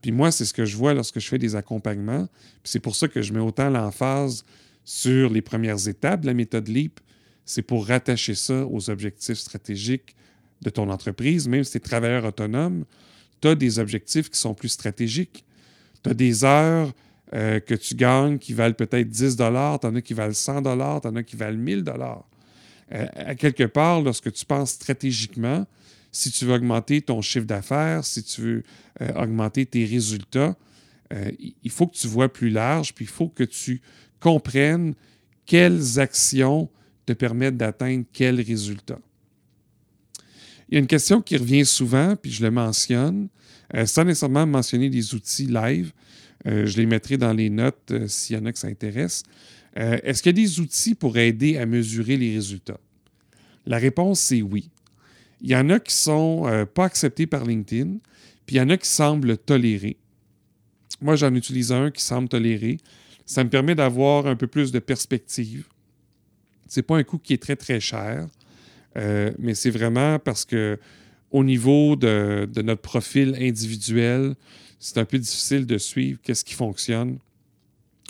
Puis 0.00 0.12
moi, 0.12 0.30
c'est 0.30 0.46
ce 0.46 0.54
que 0.54 0.64
je 0.64 0.78
vois 0.78 0.94
lorsque 0.94 1.20
je 1.20 1.28
fais 1.28 1.36
des 1.36 1.56
accompagnements. 1.56 2.26
c'est 2.64 2.80
pour 2.80 2.96
ça 2.96 3.06
que 3.06 3.20
je 3.20 3.34
mets 3.34 3.40
autant 3.40 3.68
l'emphase 3.68 4.44
sur 4.82 5.28
les 5.28 5.42
premières 5.42 5.88
étapes 5.88 6.22
de 6.22 6.26
la 6.26 6.32
méthode 6.32 6.68
LEAP. 6.68 7.00
C'est 7.44 7.60
pour 7.60 7.86
rattacher 7.86 8.34
ça 8.34 8.64
aux 8.66 8.88
objectifs 8.88 9.38
stratégiques, 9.38 10.16
de 10.62 10.70
ton 10.70 10.88
entreprise, 10.88 11.48
même 11.48 11.64
si 11.64 11.72
tu 11.72 11.76
es 11.78 11.80
travailleur 11.80 12.24
autonome, 12.24 12.84
tu 13.42 13.48
as 13.48 13.54
des 13.54 13.78
objectifs 13.78 14.30
qui 14.30 14.38
sont 14.38 14.54
plus 14.54 14.68
stratégiques. 14.68 15.44
Tu 16.02 16.10
as 16.10 16.14
des 16.14 16.44
heures 16.44 16.92
euh, 17.34 17.60
que 17.60 17.74
tu 17.74 17.94
gagnes 17.94 18.38
qui 18.38 18.54
valent 18.54 18.74
peut-être 18.74 19.08
10 19.08 19.36
tu 19.36 19.42
en 19.42 19.94
as 19.94 20.00
qui 20.02 20.14
valent 20.14 20.32
100 20.32 20.62
tu 20.62 20.68
en 21.08 21.16
as 21.16 21.22
qui 21.22 21.36
valent 21.36 21.58
1000 21.58 21.84
euh, 22.92 23.06
À 23.14 23.34
quelque 23.34 23.64
part, 23.64 24.02
lorsque 24.02 24.32
tu 24.32 24.44
penses 24.44 24.72
stratégiquement, 24.72 25.66
si 26.12 26.30
tu 26.30 26.44
veux 26.44 26.54
augmenter 26.54 27.02
ton 27.02 27.22
chiffre 27.22 27.46
d'affaires, 27.46 28.04
si 28.04 28.22
tu 28.22 28.40
veux 28.40 28.62
euh, 29.00 29.12
augmenter 29.14 29.66
tes 29.66 29.84
résultats, 29.84 30.56
il 31.40 31.72
faut 31.72 31.88
que 31.88 31.96
tu 31.96 32.06
vois 32.06 32.32
plus 32.32 32.50
large, 32.50 32.94
puis 32.94 33.04
il 33.04 33.08
faut 33.08 33.28
que 33.28 33.42
tu 33.42 33.82
comprennes 34.20 34.94
quelles 35.44 35.98
actions 35.98 36.68
te 37.04 37.12
permettent 37.12 37.56
d'atteindre 37.56 38.04
quels 38.12 38.40
résultats. 38.40 39.00
Il 40.68 40.74
y 40.74 40.76
a 40.76 40.80
une 40.80 40.86
question 40.86 41.20
qui 41.20 41.36
revient 41.36 41.66
souvent, 41.66 42.14
puis 42.14 42.30
je 42.30 42.44
le 42.44 42.52
mentionne, 42.52 43.28
euh, 43.74 43.86
sans 43.86 44.04
nécessairement 44.04 44.46
mentionner 44.46 44.88
des 44.88 45.14
outils 45.14 45.46
live. 45.46 45.92
Euh, 46.46 46.66
je 46.66 46.76
les 46.76 46.86
mettrai 46.86 47.16
dans 47.16 47.32
les 47.32 47.50
notes 47.50 47.90
euh, 47.90 48.06
s'il 48.06 48.36
y 48.36 48.38
en 48.38 48.46
a 48.46 48.52
qui 48.52 48.60
s'intéressent. 48.60 49.24
Est-ce 49.76 50.22
qu'il 50.22 50.36
y 50.36 50.42
a 50.42 50.44
des 50.44 50.60
outils 50.60 50.94
pour 50.94 51.16
aider 51.16 51.56
à 51.56 51.64
mesurer 51.64 52.16
les 52.16 52.34
résultats? 52.34 52.80
La 53.66 53.78
réponse, 53.78 54.20
c'est 54.20 54.42
oui. 54.42 54.68
Il 55.40 55.50
y 55.50 55.56
en 55.56 55.70
a 55.70 55.78
qui 55.78 55.92
ne 55.92 56.00
sont 56.00 56.66
pas 56.74 56.84
acceptés 56.84 57.26
par 57.26 57.44
LinkedIn, 57.44 57.98
puis 58.46 58.56
il 58.56 58.58
y 58.58 58.60
en 58.60 58.68
a 58.68 58.76
qui 58.76 58.88
semblent 58.88 59.38
tolérer. 59.38 59.96
Moi, 61.00 61.16
j'en 61.16 61.34
utilise 61.34 61.72
un 61.72 61.90
qui 61.90 62.02
semble 62.02 62.28
tolérer. 62.28 62.78
Ça 63.24 63.44
me 63.44 63.48
permet 63.48 63.74
d'avoir 63.74 64.26
un 64.26 64.36
peu 64.36 64.46
plus 64.46 64.72
de 64.72 64.80
perspective. 64.80 65.66
Ce 66.68 66.80
n'est 66.80 66.84
pas 66.84 66.96
un 66.96 67.04
coût 67.04 67.18
qui 67.18 67.32
est 67.32 67.42
très, 67.42 67.56
très 67.56 67.80
cher. 67.80 68.26
Euh, 68.96 69.30
mais 69.38 69.54
c'est 69.54 69.70
vraiment 69.70 70.18
parce 70.18 70.44
que 70.44 70.78
au 71.30 71.44
niveau 71.44 71.94
de, 71.94 72.48
notre 72.62 72.82
profil 72.82 73.36
individuel, 73.40 74.34
c'est 74.78 74.98
un 74.98 75.04
peu 75.04 75.18
difficile 75.18 75.64
de 75.64 75.78
suivre 75.78 76.18
qu'est-ce 76.22 76.44
qui 76.44 76.54
fonctionne. 76.54 77.18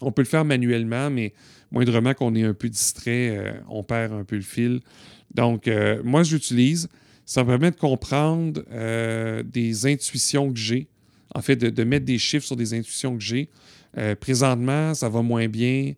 On 0.02 0.12
peut 0.12 0.22
le 0.22 0.28
faire 0.28 0.44
manuellement, 0.44 1.10
mais 1.10 1.32
moindrement 1.70 2.14
qu'on 2.14 2.34
est 2.34 2.44
un 2.44 2.54
peu 2.54 2.68
distrait, 2.68 3.36
euh, 3.36 3.52
on 3.68 3.82
perd 3.82 4.12
un 4.12 4.24
peu 4.24 4.36
le 4.36 4.42
fil. 4.42 4.80
Donc, 5.34 5.68
euh, 5.68 6.00
moi, 6.04 6.22
j'utilise. 6.22 6.88
Ça 7.26 7.44
me 7.44 7.48
permet 7.48 7.70
de 7.70 7.76
comprendre 7.76 8.62
des 9.44 9.86
intuitions 9.86 10.52
que 10.52 10.58
j'ai. 10.58 10.88
En 11.34 11.42
fait, 11.42 11.56
de, 11.56 11.84
mettre 11.84 12.04
des 12.04 12.18
chiffres 12.18 12.46
sur 12.46 12.56
des 12.56 12.74
intuitions 12.74 13.16
que 13.16 13.22
j'ai. 13.22 13.48
Euh, 13.98 14.14
présentement, 14.14 14.94
ça 14.94 15.08
va 15.08 15.22
moins 15.22 15.48
bien. 15.48 15.94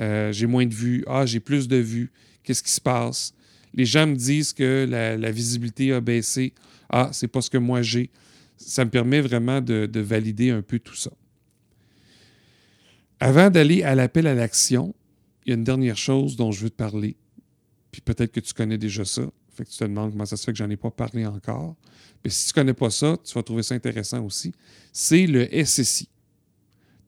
Euh, 0.00 0.32
j'ai 0.32 0.46
moins 0.46 0.66
de 0.66 0.74
vues. 0.74 1.04
Ah, 1.06 1.26
j'ai 1.26 1.40
plus 1.40 1.68
de 1.68 1.76
vues. 1.76 2.10
Qu'est-ce 2.42 2.62
qui 2.62 2.72
se 2.72 2.80
passe? 2.80 3.32
Les 3.74 3.84
gens 3.84 4.06
me 4.06 4.16
disent 4.16 4.52
que 4.52 4.86
la, 4.88 5.30
visibilité 5.30 5.92
a 5.92 6.00
baissé. 6.00 6.52
Ah, 6.90 7.10
c'est 7.12 7.28
pas 7.28 7.40
ce 7.40 7.48
que 7.48 7.58
moi 7.58 7.82
j'ai. 7.82 8.10
Ça 8.56 8.84
me 8.84 8.90
permet 8.90 9.20
vraiment 9.20 9.60
de 9.60 10.00
valider 10.00 10.50
un 10.50 10.62
peu 10.62 10.78
tout 10.78 10.94
ça. 10.94 11.10
Avant 13.24 13.50
d'aller 13.50 13.84
à 13.84 13.94
l'appel 13.94 14.26
à 14.26 14.34
l'action, 14.34 14.96
il 15.46 15.50
y 15.50 15.52
a 15.52 15.54
une 15.54 15.62
dernière 15.62 15.96
chose 15.96 16.34
dont 16.34 16.50
je 16.50 16.64
veux 16.64 16.70
te 16.70 16.74
parler. 16.74 17.14
Puis 17.92 18.00
peut-être 18.00 18.32
que 18.32 18.40
tu 18.40 18.52
connais 18.52 18.78
déjà 18.78 19.04
ça. 19.04 19.22
Fait 19.54 19.64
que 19.64 19.70
tu 19.70 19.78
te 19.78 19.84
demandes 19.84 20.10
comment 20.10 20.26
ça 20.26 20.36
se 20.36 20.44
fait 20.44 20.50
que 20.50 20.58
j'en 20.58 20.68
ai 20.68 20.76
pas 20.76 20.90
parlé 20.90 21.24
encore. 21.24 21.76
Mais 22.24 22.30
si 22.30 22.48
tu 22.48 22.52
connais 22.52 22.74
pas 22.74 22.90
ça, 22.90 23.16
tu 23.22 23.32
vas 23.34 23.44
trouver 23.44 23.62
ça 23.62 23.76
intéressant 23.76 24.24
aussi. 24.24 24.52
C'est 24.92 25.28
le 25.28 25.46
SSI. 25.64 26.08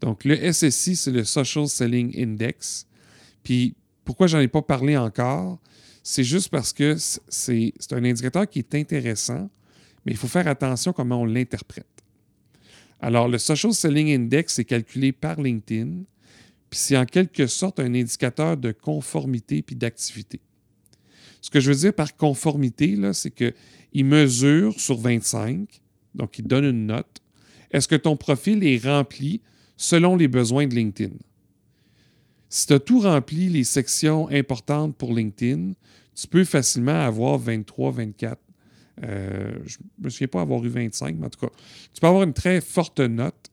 Donc, 0.00 0.24
le 0.24 0.52
SSI, 0.52 0.94
c'est 0.94 1.10
le 1.10 1.24
Social 1.24 1.66
Selling 1.66 2.16
Index. 2.16 2.86
Puis, 3.42 3.74
pourquoi 4.04 4.28
j'en 4.28 4.38
ai 4.38 4.46
pas 4.46 4.62
parlé 4.62 4.96
encore? 4.96 5.58
C'est 6.04 6.22
juste 6.22 6.48
parce 6.48 6.72
que 6.72 6.94
c'est 6.96 7.72
un 7.90 8.04
indicateur 8.04 8.48
qui 8.48 8.60
est 8.60 8.74
intéressant, 8.76 9.50
mais 10.06 10.12
il 10.12 10.16
faut 10.16 10.28
faire 10.28 10.46
attention 10.46 10.92
comment 10.92 11.22
on 11.22 11.24
l'interprète. 11.24 11.88
Alors, 13.00 13.28
le 13.28 13.38
Social 13.38 13.72
Selling 13.72 14.14
Index 14.14 14.58
est 14.58 14.64
calculé 14.64 15.12
par 15.12 15.40
LinkedIn, 15.40 16.04
puis 16.70 16.78
c'est 16.78 16.96
en 16.96 17.04
quelque 17.04 17.46
sorte 17.46 17.80
un 17.80 17.94
indicateur 17.94 18.56
de 18.56 18.72
conformité 18.72 19.62
puis 19.62 19.76
d'activité. 19.76 20.40
Ce 21.40 21.50
que 21.50 21.60
je 21.60 21.70
veux 21.70 21.78
dire 21.78 21.92
par 21.92 22.16
conformité, 22.16 22.98
c'est 23.12 23.30
qu'il 23.30 24.04
mesure 24.04 24.80
sur 24.80 24.98
25, 24.98 25.68
donc 26.14 26.38
il 26.38 26.46
donne 26.46 26.64
une 26.64 26.86
note. 26.86 27.20
Est-ce 27.70 27.88
que 27.88 27.96
ton 27.96 28.16
profil 28.16 28.64
est 28.66 28.82
rempli 28.82 29.42
selon 29.76 30.16
les 30.16 30.28
besoins 30.28 30.66
de 30.66 30.74
LinkedIn? 30.74 31.14
Si 32.48 32.66
tu 32.66 32.72
as 32.72 32.80
tout 32.80 33.00
rempli 33.00 33.48
les 33.48 33.64
sections 33.64 34.28
importantes 34.30 34.96
pour 34.96 35.12
LinkedIn, 35.12 35.72
tu 36.14 36.28
peux 36.28 36.44
facilement 36.44 37.00
avoir 37.04 37.36
23, 37.36 37.90
24. 37.90 38.40
Euh, 39.02 39.52
je 39.64 39.78
ne 39.98 40.04
me 40.04 40.10
souviens 40.10 40.28
pas 40.28 40.40
avoir 40.40 40.64
eu 40.64 40.68
25, 40.68 41.16
mais 41.18 41.26
en 41.26 41.30
tout 41.30 41.40
cas, 41.40 41.52
tu 41.92 42.00
peux 42.00 42.06
avoir 42.06 42.22
une 42.22 42.32
très 42.32 42.60
forte 42.60 43.00
note 43.00 43.50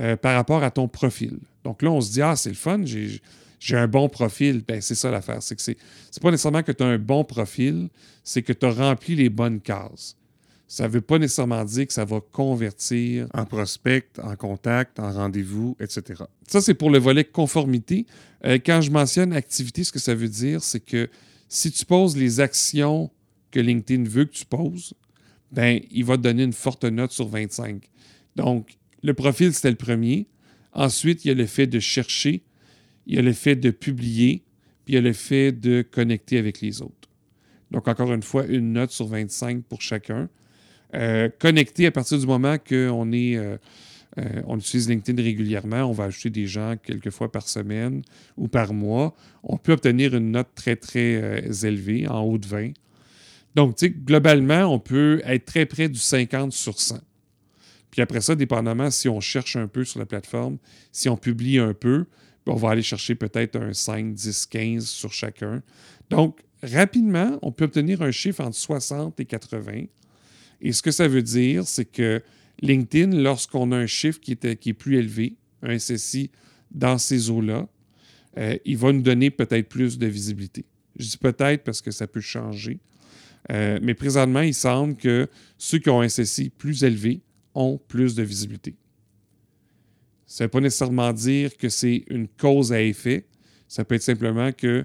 euh, 0.00 0.16
par 0.16 0.34
rapport 0.34 0.62
à 0.62 0.70
ton 0.70 0.88
profil. 0.88 1.38
Donc 1.64 1.82
là, 1.82 1.90
on 1.90 2.00
se 2.00 2.12
dit, 2.12 2.22
ah, 2.22 2.36
c'est 2.36 2.50
le 2.50 2.54
fun, 2.54 2.82
j'ai 2.84 3.76
un 3.76 3.88
bon 3.88 4.08
profil. 4.08 4.62
Ben, 4.66 4.80
c'est 4.80 4.94
ça 4.94 5.10
l'affaire. 5.10 5.42
C'est 5.42 5.56
que 5.56 5.62
c'est, 5.62 5.76
c'est 6.10 6.22
pas 6.22 6.30
nécessairement 6.30 6.62
que 6.62 6.72
tu 6.72 6.82
as 6.82 6.86
un 6.86 6.98
bon 6.98 7.24
profil, 7.24 7.88
c'est 8.22 8.42
que 8.42 8.52
tu 8.52 8.66
as 8.66 8.72
rempli 8.72 9.16
les 9.16 9.28
bonnes 9.28 9.60
cases. 9.60 10.16
Ça 10.66 10.84
ne 10.84 10.88
veut 10.88 11.00
pas 11.00 11.18
nécessairement 11.18 11.64
dire 11.64 11.86
que 11.86 11.92
ça 11.92 12.04
va 12.04 12.20
convertir 12.20 13.28
en 13.34 13.44
prospect, 13.44 14.08
en 14.22 14.34
contact, 14.34 14.98
en 14.98 15.12
rendez-vous, 15.12 15.76
etc. 15.78 16.24
Ça, 16.48 16.60
c'est 16.60 16.74
pour 16.74 16.90
le 16.90 16.98
volet 16.98 17.24
conformité. 17.24 18.06
Euh, 18.44 18.58
quand 18.64 18.80
je 18.80 18.90
mentionne 18.90 19.32
activité, 19.32 19.84
ce 19.84 19.92
que 19.92 19.98
ça 19.98 20.14
veut 20.14 20.28
dire, 20.28 20.62
c'est 20.62 20.80
que 20.80 21.08
si 21.48 21.70
tu 21.70 21.84
poses 21.84 22.16
les 22.16 22.40
actions 22.40 23.10
que 23.54 23.60
LinkedIn 23.60 24.04
veut 24.04 24.24
que 24.24 24.32
tu 24.32 24.44
poses, 24.44 24.94
ben, 25.52 25.80
il 25.90 26.04
va 26.04 26.16
te 26.16 26.22
donner 26.22 26.42
une 26.42 26.52
forte 26.52 26.84
note 26.84 27.12
sur 27.12 27.28
25. 27.28 27.84
Donc, 28.36 28.76
le 29.02 29.14
profil, 29.14 29.54
c'était 29.54 29.70
le 29.70 29.76
premier. 29.76 30.26
Ensuite, 30.72 31.24
il 31.24 31.28
y 31.28 31.30
a 31.30 31.34
le 31.34 31.46
fait 31.46 31.68
de 31.68 31.78
chercher 31.78 32.42
il 33.06 33.16
y 33.16 33.18
a 33.18 33.22
le 33.22 33.32
fait 33.32 33.56
de 33.56 33.70
publier, 33.70 34.42
puis 34.84 34.94
il 34.94 34.96
y 34.96 34.98
a 34.98 35.00
le 35.00 35.12
fait 35.12 35.52
de 35.52 35.82
connecter 35.82 36.38
avec 36.38 36.60
les 36.60 36.82
autres. 36.82 37.08
Donc, 37.70 37.88
encore 37.88 38.12
une 38.12 38.22
fois, 38.22 38.46
une 38.46 38.72
note 38.72 38.90
sur 38.90 39.06
25 39.06 39.64
pour 39.64 39.82
chacun. 39.82 40.28
Euh, 40.94 41.28
connecter 41.38 41.86
à 41.86 41.90
partir 41.90 42.18
du 42.18 42.26
moment 42.26 42.56
qu'on 42.56 43.12
est, 43.12 43.36
euh, 43.36 43.56
euh, 44.18 44.42
on 44.46 44.58
utilise 44.58 44.88
LinkedIn 44.88 45.20
régulièrement, 45.22 45.82
on 45.84 45.92
va 45.92 46.04
ajouter 46.04 46.30
des 46.30 46.46
gens 46.46 46.76
quelques 46.82 47.10
fois 47.10 47.32
par 47.32 47.48
semaine 47.48 48.02
ou 48.36 48.46
par 48.46 48.72
mois, 48.72 49.14
on 49.42 49.56
peut 49.56 49.72
obtenir 49.72 50.14
une 50.14 50.30
note 50.30 50.48
très, 50.54 50.76
très 50.76 51.66
élevée, 51.66 52.06
en 52.06 52.20
haut 52.22 52.38
de 52.38 52.46
20. 52.46 52.72
Donc, 53.54 53.78
globalement, 54.04 54.64
on 54.64 54.78
peut 54.78 55.22
être 55.24 55.44
très 55.44 55.66
près 55.66 55.88
du 55.88 55.98
50 55.98 56.52
sur 56.52 56.80
100. 56.80 56.98
Puis 57.90 58.02
après 58.02 58.20
ça, 58.20 58.34
dépendamment 58.34 58.90
si 58.90 59.08
on 59.08 59.20
cherche 59.20 59.54
un 59.54 59.68
peu 59.68 59.84
sur 59.84 60.00
la 60.00 60.06
plateforme, 60.06 60.58
si 60.90 61.08
on 61.08 61.16
publie 61.16 61.58
un 61.58 61.74
peu, 61.74 62.06
on 62.46 62.56
va 62.56 62.70
aller 62.70 62.82
chercher 62.82 63.14
peut-être 63.14 63.56
un 63.56 63.72
5, 63.72 64.14
10, 64.14 64.46
15 64.46 64.84
sur 64.84 65.12
chacun. 65.12 65.62
Donc, 66.10 66.40
rapidement, 66.62 67.38
on 67.42 67.52
peut 67.52 67.64
obtenir 67.64 68.02
un 68.02 68.10
chiffre 68.10 68.42
entre 68.42 68.56
60 68.56 69.20
et 69.20 69.24
80. 69.24 69.84
Et 70.60 70.72
ce 70.72 70.82
que 70.82 70.90
ça 70.90 71.08
veut 71.08 71.22
dire, 71.22 71.66
c'est 71.66 71.84
que 71.84 72.22
LinkedIn, 72.60 73.16
lorsqu'on 73.16 73.72
a 73.72 73.76
un 73.76 73.86
chiffre 73.86 74.20
qui 74.20 74.32
est, 74.32 74.72
plus 74.72 74.96
élevé, 74.96 75.36
un 75.62 75.78
SSI 75.78 76.30
dans 76.70 76.98
ces 76.98 77.30
eaux-là, 77.30 77.68
euh, 78.38 78.58
il 78.64 78.76
va 78.76 78.92
nous 78.92 79.02
donner 79.02 79.30
peut-être 79.30 79.68
plus 79.68 79.98
de 79.98 80.06
visibilité. 80.06 80.64
Je 80.98 81.10
dis 81.10 81.16
peut-être 81.16 81.64
parce 81.64 81.80
que 81.80 81.90
ça 81.90 82.06
peut 82.06 82.20
changer. 82.20 82.78
Euh, 83.52 83.78
mais 83.82 83.94
présentement, 83.94 84.40
il 84.40 84.54
semble 84.54 84.96
que 84.96 85.28
ceux 85.58 85.78
qui 85.78 85.90
ont 85.90 86.00
un 86.00 86.08
SSI 86.08 86.50
plus 86.50 86.82
élevé 86.84 87.22
ont 87.54 87.78
plus 87.88 88.14
de 88.14 88.22
visibilité. 88.22 88.76
Ça 90.26 90.44
ne 90.44 90.46
veut 90.46 90.50
pas 90.50 90.60
nécessairement 90.60 91.12
dire 91.12 91.56
que 91.56 91.68
c'est 91.68 92.04
une 92.08 92.26
cause 92.26 92.72
à 92.72 92.82
effet. 92.82 93.26
Ça 93.68 93.84
peut 93.84 93.94
être 93.94 94.02
simplement 94.02 94.52
que 94.52 94.84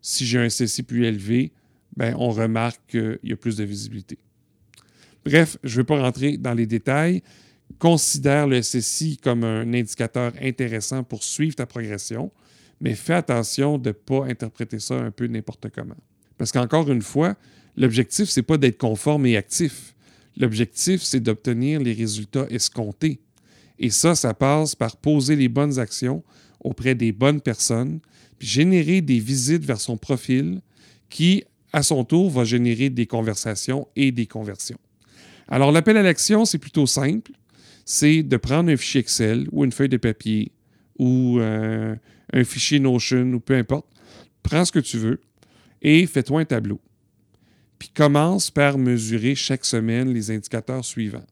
si 0.00 0.26
j'ai 0.26 0.38
un 0.38 0.48
SSI 0.48 0.82
plus 0.82 1.04
élevé, 1.04 1.52
ben, 1.96 2.14
on 2.18 2.30
remarque 2.30 2.80
qu'il 2.88 3.18
y 3.22 3.32
a 3.32 3.36
plus 3.36 3.56
de 3.56 3.64
visibilité. 3.64 4.18
Bref, 5.24 5.58
je 5.62 5.74
ne 5.74 5.82
vais 5.82 5.84
pas 5.84 6.00
rentrer 6.00 6.36
dans 6.38 6.54
les 6.54 6.66
détails. 6.66 7.22
Considère 7.78 8.46
le 8.46 8.62
SSI 8.62 9.18
comme 9.18 9.44
un 9.44 9.72
indicateur 9.74 10.32
intéressant 10.40 11.04
pour 11.04 11.22
suivre 11.22 11.54
ta 11.54 11.66
progression, 11.66 12.32
mais 12.80 12.94
fais 12.94 13.14
attention 13.14 13.76
de 13.78 13.90
ne 13.90 13.92
pas 13.92 14.24
interpréter 14.24 14.78
ça 14.78 14.94
un 14.94 15.10
peu 15.10 15.26
n'importe 15.26 15.68
comment. 15.70 15.96
Parce 16.38 16.52
qu'encore 16.52 16.90
une 16.90 17.02
fois, 17.02 17.36
l'objectif, 17.78 18.28
ce 18.28 18.40
n'est 18.40 18.44
pas 18.44 18.58
d'être 18.58 18.76
conforme 18.76 19.24
et 19.26 19.36
actif. 19.36 19.94
L'objectif, 20.36 21.02
c'est 21.02 21.20
d'obtenir 21.20 21.80
les 21.80 21.92
résultats 21.92 22.46
escomptés. 22.50 23.20
Et 23.78 23.90
ça, 23.90 24.14
ça 24.14 24.34
passe 24.34 24.74
par 24.74 24.96
poser 24.96 25.36
les 25.36 25.48
bonnes 25.48 25.78
actions 25.78 26.22
auprès 26.60 26.94
des 26.94 27.12
bonnes 27.12 27.40
personnes, 27.40 28.00
puis 28.38 28.48
générer 28.48 29.00
des 29.00 29.20
visites 29.20 29.64
vers 29.64 29.80
son 29.80 29.96
profil 29.96 30.60
qui, 31.08 31.44
à 31.72 31.82
son 31.82 32.04
tour, 32.04 32.30
va 32.30 32.44
générer 32.44 32.90
des 32.90 33.06
conversations 33.06 33.86
et 33.94 34.10
des 34.10 34.26
conversions. 34.26 34.78
Alors, 35.46 35.72
l'appel 35.72 35.96
à 35.96 36.02
l'action, 36.02 36.44
c'est 36.44 36.58
plutôt 36.58 36.86
simple. 36.86 37.32
C'est 37.84 38.22
de 38.22 38.36
prendre 38.36 38.70
un 38.70 38.76
fichier 38.76 39.00
Excel 39.00 39.48
ou 39.52 39.64
une 39.64 39.72
feuille 39.72 39.88
de 39.88 39.96
papier 39.96 40.52
ou 40.98 41.38
euh, 41.38 41.94
un 42.32 42.44
fichier 42.44 42.80
Notion 42.80 43.32
ou 43.32 43.40
peu 43.40 43.54
importe. 43.54 43.86
Prends 44.42 44.64
ce 44.64 44.72
que 44.72 44.80
tu 44.80 44.98
veux 44.98 45.20
et 45.80 46.06
fais-toi 46.06 46.40
un 46.40 46.44
tableau. 46.44 46.80
Puis 47.78 47.90
commence 47.90 48.50
par 48.50 48.78
mesurer 48.78 49.34
chaque 49.34 49.64
semaine 49.64 50.12
les 50.12 50.30
indicateurs 50.30 50.84
suivants. 50.84 51.26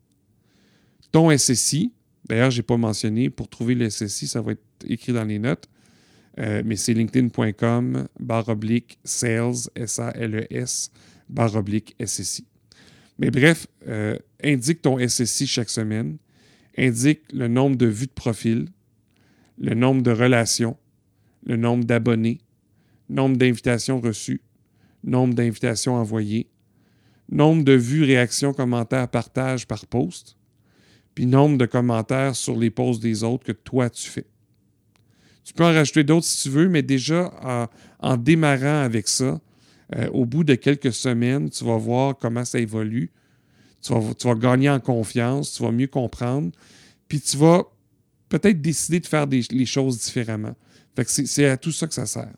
Ton 1.12 1.37
SSI, 1.37 1.92
D'ailleurs, 2.28 2.50
je 2.50 2.59
n'ai 2.59 2.62
pas 2.62 2.76
mentionné, 2.76 3.30
pour 3.30 3.48
trouver 3.48 3.74
le 3.74 3.88
SSI, 3.88 4.26
ça 4.26 4.40
va 4.40 4.52
être 4.52 4.62
écrit 4.87 5.12
dans 5.12 5.24
les 5.24 5.38
notes, 5.38 5.68
euh, 6.38 6.62
mais 6.64 6.76
c'est 6.76 6.92
linkedin.com 6.92 8.09
barre 8.18 8.48
oblique 8.48 8.98
sales, 9.04 9.70
S-A-L-E-S, 9.76 10.90
barre 11.28 11.54
oblique 11.54 11.94
SSI. 12.04 12.46
Mais 13.18 13.30
bref, 13.30 13.66
euh, 13.87 14.16
indique 14.42 14.82
ton 14.82 14.98
SSI 14.98 15.46
chaque 15.46 15.70
semaine, 15.70 16.18
indique 16.76 17.20
le 17.32 17.48
nombre 17.48 17.76
de 17.76 17.87
vues 17.87 18.06
de 18.06 18.12
profil, 18.12 18.66
le 19.59 19.74
nombre 19.74 20.02
de 20.02 20.11
relations, 20.11 20.76
le 21.46 21.56
nombre 21.56 21.85
d'abonnés, 21.85 22.38
nombre 23.09 23.37
d'invitations 23.37 24.00
reçues, 24.00 24.42
nombre 25.04 25.35
d'invitations 25.35 25.94
envoyées, 25.94 26.48
nombre 27.30 27.64
de 27.64 27.72
vues, 27.72 28.04
réactions, 28.04 28.52
commentaires, 28.52 29.09
partages 29.09 29.66
par 29.66 29.87
poste, 29.87 30.37
puis 31.14 31.26
nombre 31.26 31.59
de 31.59 31.66
commentaires 31.66 32.37
sur 32.37 32.56
les 32.56 32.70
posts 32.70 33.02
des 33.02 33.24
autres 33.24 33.44
que 33.44 33.52
toi 33.52 33.88
tu 33.90 34.09
fais. 34.09 34.26
Tu 35.44 35.52
peux 35.54 35.64
en 35.64 35.72
rajouter 35.72 36.04
d'autres 36.04 36.26
si 36.26 36.42
tu 36.42 36.50
veux, 36.50 36.68
mais 36.68 36.82
déjà 36.82 37.68
en, 38.00 38.16
démarrant 38.16 38.82
avec 38.82 39.09
ça, 39.09 39.40
euh, 39.94 40.09
au 40.11 40.24
bout 40.26 40.42
de 40.42 40.56
quelques 40.56 40.92
semaines, 40.92 41.48
tu 41.48 41.64
vas 41.64 41.76
voir 41.76 42.18
comment 42.18 42.44
ça 42.44 42.59
évolue. 42.59 43.12
Tu 43.80 43.92
vas, 43.92 44.35
gagner 44.35 44.68
en 44.68 44.80
confiance, 44.80 45.52
tu 45.52 45.62
vas 45.62 45.70
mieux 45.70 45.87
comprendre, 45.87 46.50
puis 47.06 47.20
tu 47.20 47.37
vas 47.37 47.62
peut-être 48.28 48.61
décider 48.61 48.98
de 48.98 49.06
faire 49.06 49.26
les 49.26 49.66
choses 49.66 50.00
différemment. 50.00 50.56
c'est 51.06 51.46
à 51.46 51.56
tout 51.56 51.70
ça 51.70 51.87
que 51.87 51.94
ça 51.94 52.06
sert. 52.06 52.35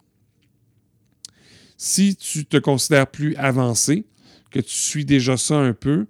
Si 1.79 2.17
tu 2.17 2.45
te 2.45 2.57
considères 2.57 3.07
plus 3.07 3.37
avancé, 3.37 4.05
que 4.51 4.59
tu 4.59 4.75
suis 4.75 5.05
déjà 5.05 5.37
ça 5.37 5.57
un 5.57 5.73
peu, 5.73 6.07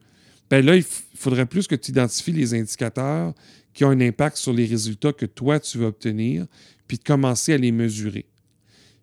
ben 0.51 0.65
là, 0.65 0.75
il 0.75 0.85
faudrait 1.15 1.47
plus 1.47 1.67
que 1.67 1.75
tu 1.75 1.91
identifies 1.91 2.33
les 2.33 2.55
indicateurs 2.55 3.35
qui 3.75 3.85
ont 3.85 3.91
un 3.91 4.01
impact 4.01 4.39
sur 4.39 4.53
les 4.53 4.65
résultats 4.65 5.13
que 5.13 5.27
toi, 5.27 5.61
tu 5.61 5.79
veux 5.79 5.87
obtenir, 5.87 6.47
puis 6.87 6.97
de 6.97 7.05
commencer 7.05 7.53
à 7.53 7.59
les 7.59 7.71
mesurer. 7.71 8.27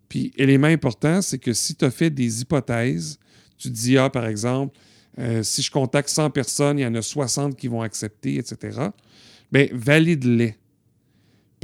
Puis, 0.10 0.34
élément 0.38 0.68
important, 0.68 1.22
c'est 1.22 1.38
que 1.38 1.54
si 1.54 1.76
tu 1.76 1.86
as 1.86 1.92
fait 1.92 2.10
des 2.10 2.42
hypothèses, 2.42 3.20
tu 3.58 3.70
dis, 3.70 3.98
ah, 3.98 4.10
par 4.10 4.26
exemple, 4.26 4.78
euh, 5.20 5.44
si 5.44 5.62
je 5.62 5.70
contacte 5.72 6.10
100 6.10 6.32
personnes, 6.32 6.80
il 6.80 6.82
y 6.82 6.86
en 6.86 6.96
a 6.96 7.02
60 7.02 7.56
qui 7.56 7.68
vont 7.68 7.84
accepter, 7.84 8.38
etc., 8.38 8.90
bien, 9.52 9.68
valide-les. 9.72 10.56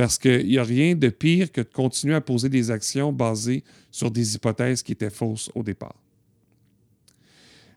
Parce 0.01 0.17
qu'il 0.17 0.47
n'y 0.47 0.57
a 0.57 0.63
rien 0.63 0.95
de 0.95 1.09
pire 1.09 1.51
que 1.51 1.61
de 1.61 1.67
continuer 1.71 2.15
à 2.15 2.21
poser 2.21 2.49
des 2.49 2.71
actions 2.71 3.13
basées 3.13 3.63
sur 3.91 4.09
des 4.09 4.33
hypothèses 4.33 4.81
qui 4.81 4.93
étaient 4.93 5.11
fausses 5.11 5.51
au 5.53 5.61
départ. 5.61 5.93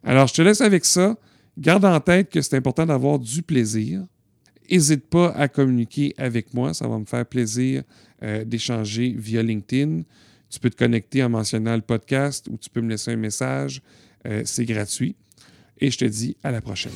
Alors, 0.02 0.26
je 0.28 0.32
te 0.32 0.40
laisse 0.40 0.62
avec 0.62 0.86
ça. 0.86 1.18
Garde 1.58 1.84
en 1.84 2.00
tête 2.00 2.30
que 2.30 2.40
c'est 2.40 2.56
important 2.56 2.86
d'avoir 2.86 3.18
du 3.18 3.42
plaisir. 3.42 4.06
N'hésite 4.70 5.04
pas 5.04 5.32
à 5.32 5.48
communiquer 5.48 6.14
avec 6.16 6.54
moi. 6.54 6.72
Ça 6.72 6.88
va 6.88 6.98
me 6.98 7.04
faire 7.04 7.26
plaisir 7.26 7.82
euh, 8.22 8.42
d'échanger 8.42 9.14
via 9.14 9.42
LinkedIn. 9.42 10.04
Tu 10.48 10.60
peux 10.60 10.70
te 10.70 10.76
connecter 10.76 11.22
en 11.22 11.28
mentionnant 11.28 11.76
le 11.76 11.82
podcast 11.82 12.48
ou 12.48 12.56
tu 12.56 12.70
peux 12.70 12.80
me 12.80 12.88
laisser 12.88 13.10
un 13.10 13.16
message. 13.16 13.82
Euh, 14.26 14.40
c'est 14.46 14.64
gratuit. 14.64 15.14
Et 15.78 15.90
je 15.90 15.98
te 15.98 16.06
dis 16.06 16.38
à 16.42 16.50
la 16.50 16.62
prochaine. 16.62 16.92